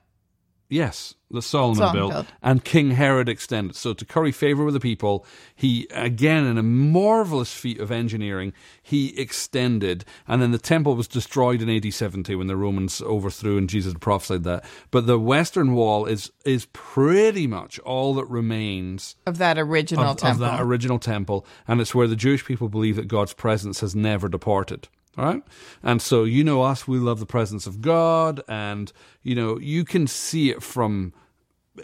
[0.68, 2.26] Yes, the Solomon, Solomon built.
[2.42, 3.76] and King Herod extended.
[3.76, 8.52] So to curry favor with the people, he again in a marvelous feat of engineering,
[8.82, 13.58] he extended, and then the temple was destroyed in AD 70 when the Romans overthrew,
[13.58, 14.64] and Jesus prophesied that.
[14.90, 20.22] But the Western Wall is is pretty much all that remains Of that original of,
[20.22, 23.96] of that original temple, and it's where the Jewish people believe that God's presence has
[23.96, 24.88] never departed.
[25.18, 25.42] All right,
[25.82, 28.92] and so you know us, we love the presence of God, and
[29.22, 31.14] you know you can see it from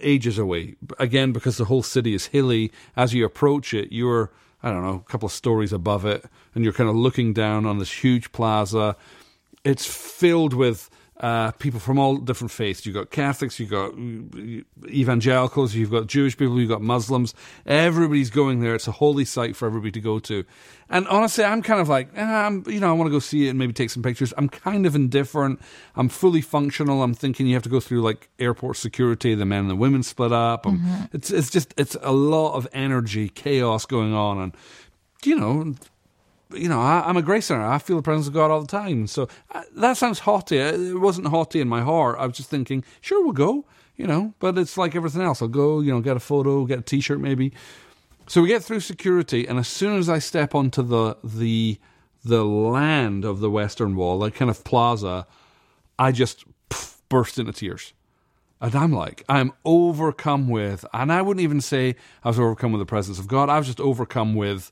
[0.01, 0.77] ages away.
[0.99, 2.73] Again, because the whole city is hilly.
[2.95, 4.31] As you approach it, you're
[4.63, 6.25] I don't know a couple of stories above it,
[6.55, 8.97] and you're kind of looking down on this huge plaza.
[9.65, 10.91] It's filled with
[11.23, 12.85] uh, people from all different faiths.
[12.85, 13.95] You've got Catholics, you've got
[14.89, 17.33] evangelicals, you've got Jewish people, you've got Muslims.
[17.65, 18.75] Everybody's going there.
[18.75, 20.45] It's a holy site for everybody to go to.
[20.91, 23.47] And honestly, I'm kind of like, eh, I'm, you know, I want to go see
[23.47, 24.35] it and maybe take some pictures.
[24.37, 25.61] I'm kind of indifferent.
[25.95, 27.03] I'm fully functional.
[27.03, 29.35] I'm thinking you have to go through like airport security.
[29.35, 30.67] The men and the women split up.
[30.67, 34.57] Um, It's it's just it's a lot of energy, chaos going on, and
[35.25, 35.75] you know,
[36.55, 37.65] you know, I, I'm a grace center.
[37.65, 39.07] I feel the presence of God all the time.
[39.07, 40.59] So uh, that sounds haughty.
[40.59, 42.19] It wasn't haughty in my heart.
[42.19, 43.65] I was just thinking, sure, we'll go,
[43.97, 45.43] you know, but it's like everything else.
[45.43, 47.53] I'll go, you know, get a photo, get a t shirt maybe.
[48.29, 51.79] So we get through security, and as soon as I step onto the, the,
[52.25, 55.27] the land of the Western Wall, that kind of plaza,
[55.99, 57.93] I just pff, burst into tears.
[58.61, 62.79] And I'm like, I'm overcome with, and I wouldn't even say I was overcome with
[62.79, 63.49] the presence of God.
[63.49, 64.71] I was just overcome with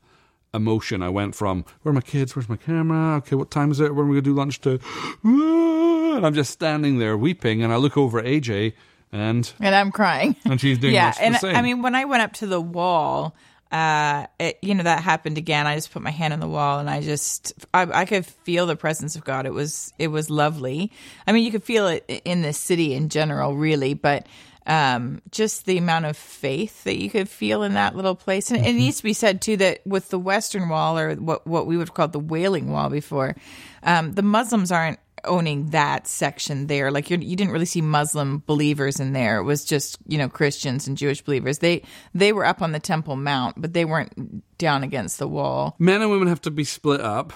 [0.55, 1.03] emotion.
[1.03, 2.35] I went from, where are my kids?
[2.35, 3.17] Where's my camera?
[3.17, 3.95] Okay, what time is it?
[3.95, 4.81] When are we going to do lunch to,
[5.25, 7.63] and I'm just standing there weeping.
[7.63, 8.75] And I look over at AJ,
[9.13, 10.37] and, and I'm crying.
[10.45, 11.37] and she's doing yeah, and.
[11.43, 13.35] I mean, when I went up to the wall,
[13.71, 15.67] uh, it, you know, that happened again.
[15.67, 18.67] I just put my hand on the wall, and I just, I, I could feel
[18.67, 19.47] the presence of God.
[19.47, 20.91] It was, it was lovely.
[21.27, 24.27] I mean, you could feel it in the city in general, really, but
[24.67, 28.51] um, just the amount of faith that you could feel in that little place.
[28.51, 31.67] And it needs to be said too that with the Western Wall, or what what
[31.67, 33.37] we would have called the Wailing Wall before,
[33.83, 36.91] um, the Muslims aren't owning that section there.
[36.91, 39.39] Like you're, you didn't really see Muslim believers in there.
[39.39, 41.59] It was just you know Christians and Jewish believers.
[41.59, 41.83] They
[42.15, 45.75] they were up on the Temple Mount, but they weren't down against the wall.
[45.79, 47.33] men and women have to be split up.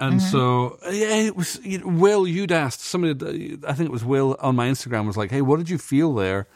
[0.00, 0.30] And mm-hmm.
[0.30, 2.26] so, yeah, it was you know, Will.
[2.26, 3.58] You'd asked somebody.
[3.68, 6.14] I think it was Will on my Instagram was like, "Hey, what did you feel
[6.14, 6.48] there?"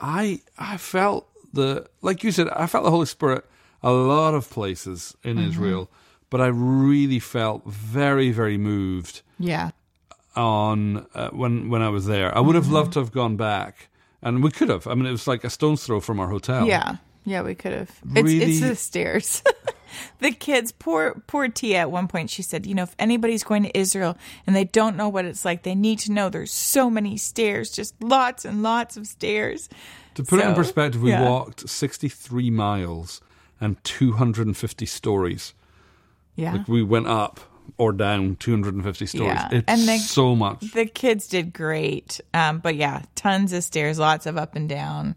[0.00, 2.48] I I felt the like you said.
[2.48, 3.44] I felt the Holy Spirit
[3.82, 5.48] a lot of places in mm-hmm.
[5.50, 5.90] Israel,
[6.30, 9.70] but I really felt very very moved Yeah.
[10.34, 12.34] on uh, when when I was there.
[12.36, 12.74] I would have mm-hmm.
[12.74, 13.88] loved to have gone back,
[14.22, 14.86] and we could have.
[14.86, 16.66] I mean, it was like a stone's throw from our hotel.
[16.66, 16.96] Yeah,
[17.30, 17.90] yeah, we could have.
[17.90, 19.42] It's, Really- it's the stairs.
[20.20, 21.78] the kids, poor poor Tia.
[21.78, 24.16] At one point, she said, "You know, if anybody's going to Israel
[24.46, 27.70] and they don't know what it's like, they need to know there's so many stairs,
[27.70, 29.68] just lots and lots of stairs."
[30.14, 31.22] To put it in perspective, we yeah.
[31.28, 33.20] walked 63 miles
[33.60, 35.54] and 250 stories.
[36.34, 37.38] Yeah, Like we went up
[37.76, 39.26] or down 250 stories.
[39.34, 40.60] Yeah, It's and they- so much.
[40.72, 42.20] the kids did great.
[42.34, 45.14] Um, but yeah, tons of stairs, lots of up and down.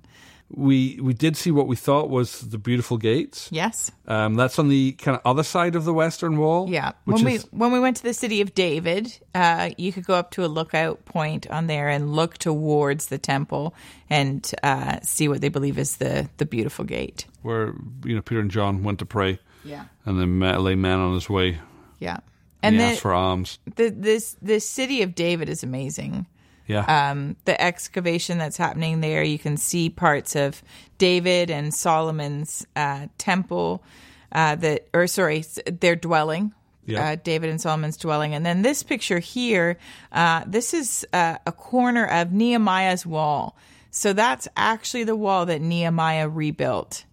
[0.54, 3.48] We we did see what we thought was the beautiful gates.
[3.52, 6.70] Yes, Um, that's on the kind of other side of the western wall.
[6.70, 6.92] yeah.
[7.06, 10.06] which When is we when we went to the city of David, uh, you could
[10.06, 13.74] go up to a lookout point on there and look towards the temple
[14.10, 17.26] and uh, see what they believe is the the beautiful gate.
[17.44, 17.74] where
[18.06, 19.86] you know Peter and John went to pray, Yeah.
[20.06, 21.60] and then met a lay man on his way,
[22.00, 22.18] Yeah.
[22.62, 23.58] and, And he the, asked for alms.
[23.76, 26.26] the this this city of David is amazing.
[26.72, 30.64] Yeah, Um, the excavation that's happening there, you can see parts of
[30.98, 33.84] David and Solomon's uh, temple,
[34.32, 36.54] uh, that or sorry, their dwelling.
[36.86, 37.12] Yeah.
[37.12, 39.78] Uh, David and Solomon's dwelling, and then this picture here,
[40.12, 43.56] uh, this is uh, a corner of Nehemiah's wall.
[43.92, 47.06] So that's actually the wall that Nehemiah rebuilt,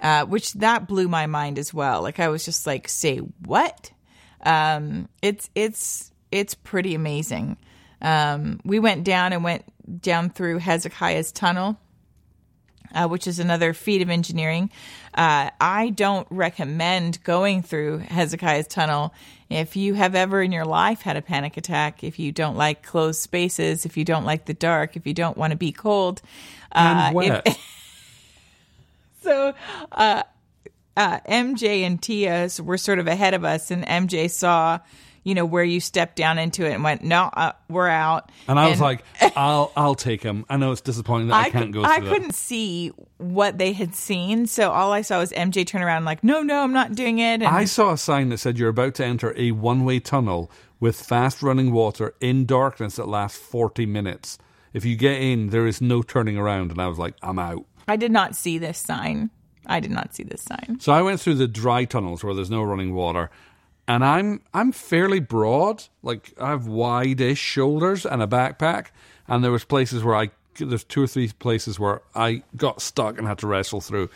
[0.00, 2.00] uh, which that blew my mind as well.
[2.02, 3.90] Like I was just like, "Say what?"
[4.42, 7.56] um, it's it's it's pretty amazing.
[8.00, 9.64] Um, we went down and went
[10.02, 11.78] down through Hezekiah's tunnel,
[12.94, 14.70] uh, which is another feat of engineering.
[15.14, 19.12] Uh, I don't recommend going through Hezekiah's tunnel
[19.50, 22.84] if you have ever in your life had a panic attack, if you don't like
[22.84, 26.22] closed spaces, if you don't like the dark, if you don't want to be cold.
[26.70, 27.58] and uh, if- wet.
[29.22, 29.54] so
[29.90, 30.22] uh,
[30.96, 34.78] uh, MJ and Tia were sort of ahead of us, and MJ saw,
[35.22, 38.58] you know, where you stepped down into it and went, "No, uh, we're out." And
[38.58, 39.04] I was like,
[39.36, 40.44] I'll I'll take him.
[40.48, 42.34] I know it's disappointing that I, can't cou- go I couldn't that.
[42.34, 46.42] see what they had seen, so all I saw was MJ turn around, like, "No,
[46.42, 49.04] no, I'm not doing it." And I saw a sign that said you're about to
[49.04, 50.50] enter a one-way tunnel
[50.80, 54.38] with fast running water in darkness that lasts 40 minutes.
[54.72, 56.70] If you get in, there is no turning around.
[56.70, 57.66] And I was like, I'm out.
[57.86, 59.30] I did not see this sign.
[59.66, 60.78] I did not see this sign.
[60.80, 63.30] So I went through the dry tunnels where there's no running water,
[63.88, 68.86] and I'm I'm fairly broad, like I have wide-ish shoulders and a backpack,
[69.28, 73.18] and there was places where I there's two or three places where I got stuck
[73.18, 74.10] and had to wrestle through,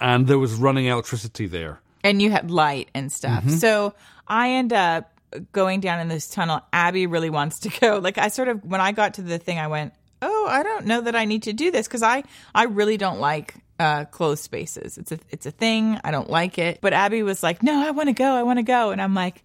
[0.00, 1.80] and there was running electricity there.
[2.04, 3.42] and you had light and stuff.
[3.44, 3.56] Mm-hmm.
[3.56, 3.94] So
[4.28, 5.12] I end up
[5.52, 6.60] going down in this tunnel.
[6.72, 7.98] Abby really wants to go.
[7.98, 9.92] Like I sort of when I got to the thing, I went,
[10.22, 12.22] "Oh, I don't know that I need to do this because I
[12.54, 14.96] I really don't like." Uh, closed spaces.
[14.96, 16.00] It's a it's a thing.
[16.02, 16.78] I don't like it.
[16.80, 18.24] But Abby was like, "No, I want to go.
[18.24, 19.44] I want to go." And I'm like,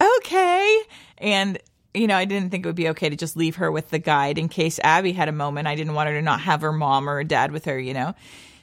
[0.00, 0.82] "Okay."
[1.18, 1.58] And
[1.92, 3.98] you know, I didn't think it would be okay to just leave her with the
[3.98, 5.68] guide in case Abby had a moment.
[5.68, 7.94] I didn't want her to not have her mom or her dad with her, you
[7.94, 8.14] know.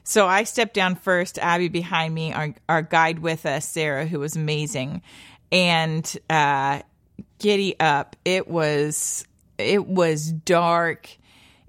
[0.03, 4.20] So I stepped down first, Abby behind me, our, our guide with us, Sarah, who
[4.20, 5.01] was amazing.
[5.51, 6.82] And uh,
[7.39, 8.16] giddy up.
[8.24, 9.26] It was
[9.57, 11.09] it was dark.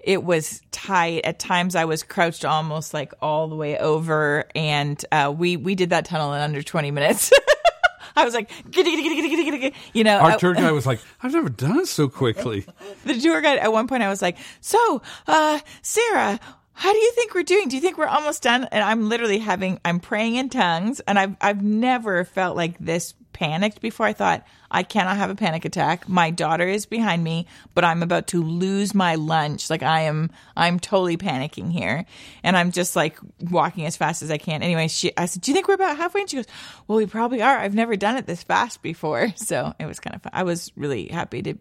[0.03, 1.21] It was tight.
[1.23, 4.45] At times I was crouched almost like all the way over.
[4.53, 7.31] And uh, we we did that tunnel in under 20 minutes.
[8.15, 9.75] I was like, giddy, giddy, giddy, giddy, giddy, giddy.
[9.93, 12.65] you know, Our tour guide was like, I've never done it so quickly.
[13.05, 16.39] the tour guide at one point I was like, "So, uh, Sarah,
[16.73, 17.69] how do you think we're doing?
[17.69, 21.17] Do you think we're almost done?" And I'm literally having I'm praying in tongues, and
[21.17, 24.05] I've I've never felt like this panicked before.
[24.05, 26.07] I thought I cannot have a panic attack.
[26.07, 29.69] My daughter is behind me, but I'm about to lose my lunch.
[29.69, 32.05] Like I am I'm totally panicking here,
[32.41, 34.63] and I'm just like walking as fast as I can.
[34.63, 36.47] Anyway, she I said, "Do you think we're about halfway?" And she goes,
[36.87, 37.57] "Well, we probably are.
[37.57, 40.31] I've never done it this fast before." So it was kind of fun.
[40.33, 41.55] I was really happy to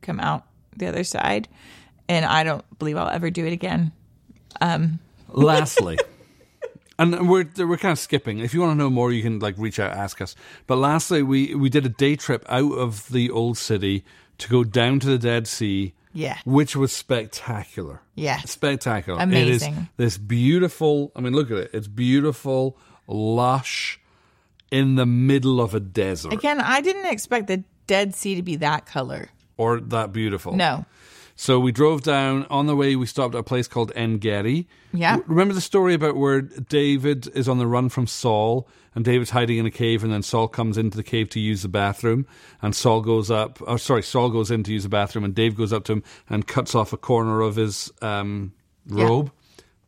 [0.00, 1.46] come out the other side,
[2.08, 3.92] and I don't believe I'll ever do it again.
[4.62, 4.98] Um,
[5.28, 5.98] lastly,
[6.98, 8.38] and we're we're kind of skipping.
[8.40, 10.34] If you want to know more, you can like reach out, ask us.
[10.66, 14.04] But lastly, we we did a day trip out of the old city
[14.38, 15.94] to go down to the Dead Sea.
[16.14, 16.38] Yeah.
[16.44, 18.00] which was spectacular.
[18.16, 18.38] Yeah.
[18.40, 19.20] spectacular.
[19.20, 19.74] It Amazing.
[19.74, 21.12] is this beautiful.
[21.14, 21.70] I mean, look at it.
[21.72, 22.76] It's beautiful,
[23.06, 24.00] lush,
[24.70, 28.56] in the middle of a desert, Again, I didn't expect the Dead Sea to be
[28.56, 29.28] that color.
[29.58, 30.54] or that beautiful.
[30.56, 30.86] No.
[31.40, 32.46] So we drove down.
[32.50, 34.66] On the way, we stopped at a place called En Gedi.
[34.92, 35.18] Yeah.
[35.28, 39.56] Remember the story about where David is on the run from Saul, and David's hiding
[39.58, 42.26] in a cave, and then Saul comes into the cave to use the bathroom,
[42.60, 43.62] and Saul goes up.
[43.68, 46.02] Oh, sorry, Saul goes in to use the bathroom, and Dave goes up to him
[46.28, 48.52] and cuts off a corner of his um,
[48.88, 49.30] robe.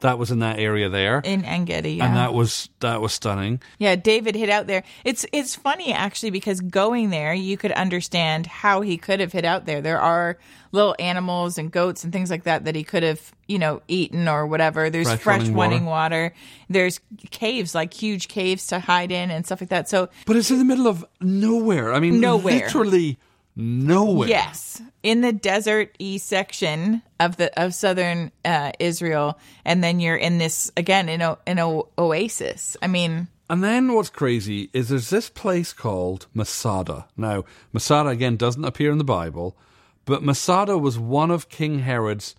[0.00, 2.06] That was in that area there, In Engedi, yeah.
[2.06, 3.60] and that was that was stunning.
[3.78, 4.82] Yeah, David hid out there.
[5.04, 9.44] It's it's funny actually because going there, you could understand how he could have hid
[9.44, 9.80] out there.
[9.82, 10.38] There are
[10.72, 14.28] little animals and goats and things like that that he could have, you know, eaten
[14.28, 14.88] or whatever.
[14.88, 16.34] There's Fresh fresh, running running water.
[16.68, 19.88] There's caves, like huge caves to hide in and stuff like that.
[19.88, 21.92] So But it's in the middle of nowhere.
[21.92, 22.64] I mean, Nowhere.
[22.64, 23.18] literally
[23.56, 24.28] nowhere.
[24.28, 30.16] Yes, in the desert e section of the of southern uh, Israel, and then you're
[30.16, 32.76] in this again in a in a oasis.
[32.82, 37.06] I mean, And then what's crazy is there's this place called Masada.
[37.16, 39.56] Now, Masada again doesn't appear in the Bible,
[40.04, 42.34] but Masada was one of King Herod's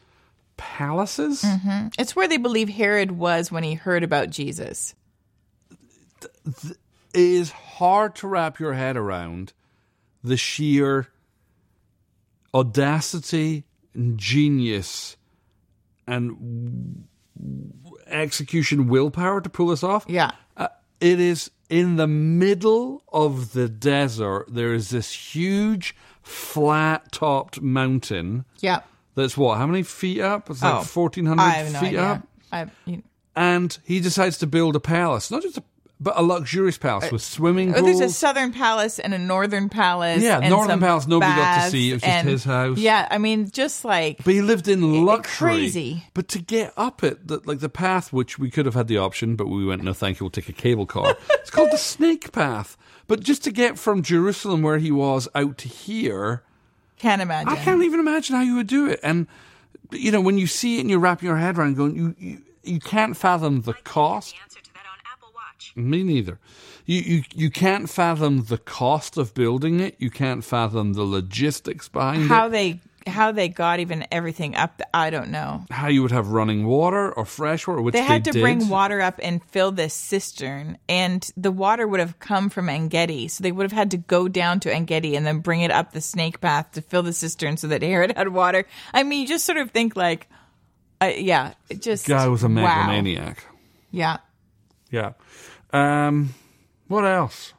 [0.57, 1.43] palaces.
[1.97, 4.93] it's where they believe Herod was when he heard about Jesus.
[6.63, 6.77] It
[7.13, 9.53] is hard to wrap your head around
[10.23, 11.07] the sheer
[12.53, 13.63] audacity
[13.93, 15.17] and genius
[16.07, 17.05] and
[18.07, 20.05] execution willpower to pull this off.
[20.07, 20.67] Yeah, Uh,
[20.99, 24.47] it is in the middle of the desert.
[24.49, 28.81] There is this huge, flat topped mountain yeah.
[29.15, 29.57] that's what?
[29.57, 30.49] How many feet up?
[30.49, 32.27] It's like Oh, 1,400 I have no feet up.
[32.51, 33.01] I, you,
[33.35, 35.63] And he decides to build a palace, not just a,
[36.01, 37.99] but a luxurious palace with uh, swimming oh, pools.
[37.99, 40.23] there's a southern palace and a northern palace.
[40.23, 41.91] Yeah, and northern some palace nobody got to baths see.
[41.91, 42.77] It was just and- his house.
[42.79, 45.53] Yeah, I mean, just like but he lived in luxury.
[45.53, 46.03] crazy.
[46.15, 48.97] But to get up it, the, like the path, which we could have had the
[48.97, 51.15] option, but we went, no, thank you, we'll take a cable car.
[51.29, 52.77] it's called the Snake Path.
[53.07, 56.43] But just to get from Jerusalem, where he was, out to here,
[56.97, 57.49] can't imagine.
[57.49, 58.99] I can't even imagine how you would do it.
[59.03, 59.27] And
[59.91, 62.41] you know, when you see it and you wrap your head around, going, you you,
[62.63, 64.35] you can't fathom the cost.
[64.35, 64.70] The answer to
[65.75, 65.91] that on Apple Watch.
[65.91, 66.39] Me neither.
[66.85, 69.95] You, you you can't fathom the cost of building it.
[69.99, 72.49] You can't fathom the logistics behind how it.
[72.51, 74.79] they how they got even everything up.
[74.93, 75.65] I don't know.
[75.71, 78.41] How you would have running water or fresh water, which They they, had to did.
[78.41, 83.27] bring water up and fill this cistern, and the water would have come from Engedi,
[83.27, 85.93] so they would have had to go down to Engedi and then bring it up
[85.93, 88.65] the snake path to fill the cistern so that Herod had water.
[88.93, 90.27] I mean, you just sort of think like,
[90.99, 92.91] uh, yeah, it just Guy was a wow.
[93.91, 94.17] Yeah,
[94.91, 95.13] Yeah.
[95.73, 96.33] Um,
[96.87, 97.53] what else?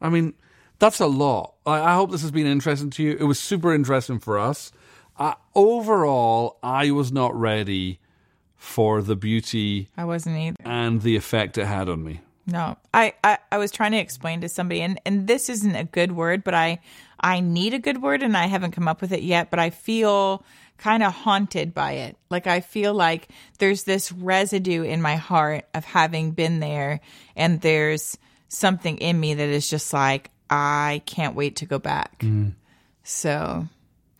[0.00, 0.34] I mean,
[0.78, 1.54] that's a lot.
[1.66, 3.16] I, I hope this has been interesting to you.
[3.18, 4.72] It was super interesting for us.
[5.18, 8.00] Uh, overall, I was not ready
[8.56, 10.56] for the beauty I wasn't either.
[10.64, 12.20] and the effect it had on me.
[12.46, 15.84] No, I, I, I was trying to explain to somebody, and, and this isn't a
[15.84, 16.80] good word, but I,
[17.20, 19.50] I need a good word, and I haven't come up with it yet.
[19.50, 20.42] But I feel
[20.80, 22.16] kind of haunted by it.
[22.30, 23.28] Like I feel like
[23.58, 27.00] there's this residue in my heart of having been there,
[27.36, 28.18] and there's
[28.48, 32.20] something in me that is just like I can't wait to go back.
[32.20, 32.54] Mm.
[33.04, 33.68] So,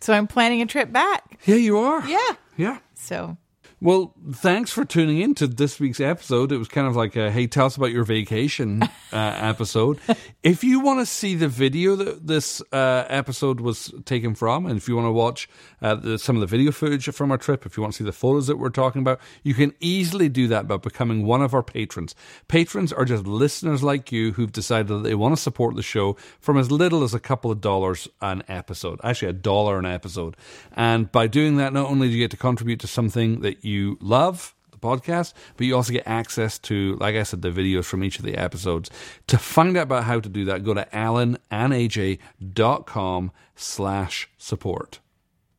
[0.01, 1.41] so I'm planning a trip back.
[1.47, 2.07] Yeah, you are.
[2.07, 2.35] Yeah.
[2.57, 2.79] Yeah.
[2.95, 3.37] So
[3.83, 6.53] Well, thanks for tuning in to this week's episode.
[6.53, 9.99] It was kind of like a hey, tell us about your vacation uh, episode.
[10.43, 14.77] if you want to see the video that this uh, episode was taken from, and
[14.77, 15.49] if you want to watch
[15.81, 18.05] uh, the, some of the video footage from our trip, if you want to see
[18.05, 21.55] the photos that we're talking about, you can easily do that by becoming one of
[21.55, 22.15] our patrons.
[22.49, 26.19] Patrons are just listeners like you who've decided that they want to support the show
[26.39, 30.37] from as little as a couple of dollars an episode, actually a dollar an episode.
[30.75, 33.70] And by doing that, not only do you get to contribute to something that you
[34.01, 38.03] love, the podcast, but you also get access to, like I said, the videos from
[38.05, 38.91] each of the episodes.
[39.29, 45.01] To find out about how to do that, go to alanandaj.com slash support.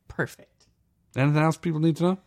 [0.08, 0.48] perfect.
[1.16, 2.18] Anything else people need to know?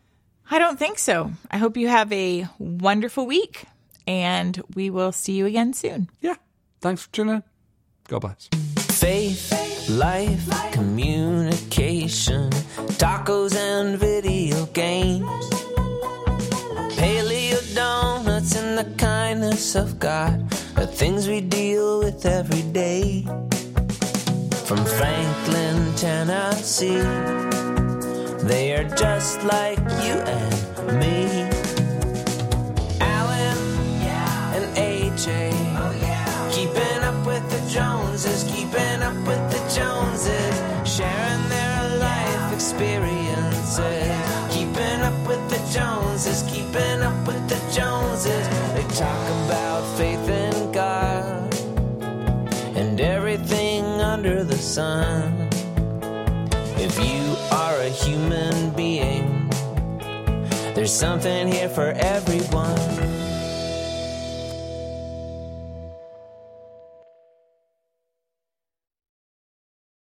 [0.51, 1.31] I don't think so.
[1.49, 3.65] I hope you have a wonderful week,
[4.05, 6.09] and we will see you again soon.
[6.21, 6.35] Yeah.
[6.81, 7.43] Thanks for tuning in.
[8.07, 8.47] God bless.
[8.99, 12.51] Faith, life, communication,
[12.99, 15.49] tacos and video games,
[17.05, 23.21] paleo donuts and the kindness of God, the things we deal with every day.
[24.67, 27.05] From Franklin, Tennessee,
[28.51, 30.55] they are just like you and
[31.01, 31.17] me.
[33.15, 33.61] Alan
[34.57, 35.29] and AJ.
[36.55, 40.55] Keeping up with the Joneses, keeping up with the Joneses,
[40.95, 44.04] sharing their life experiences.
[45.75, 48.47] Joneses, keeping up with the Joneses.
[48.75, 51.53] They talk about faith in God
[52.77, 55.49] and everything under the sun.
[56.77, 59.49] If you are a human being,
[60.75, 63.14] there's something here for everyone.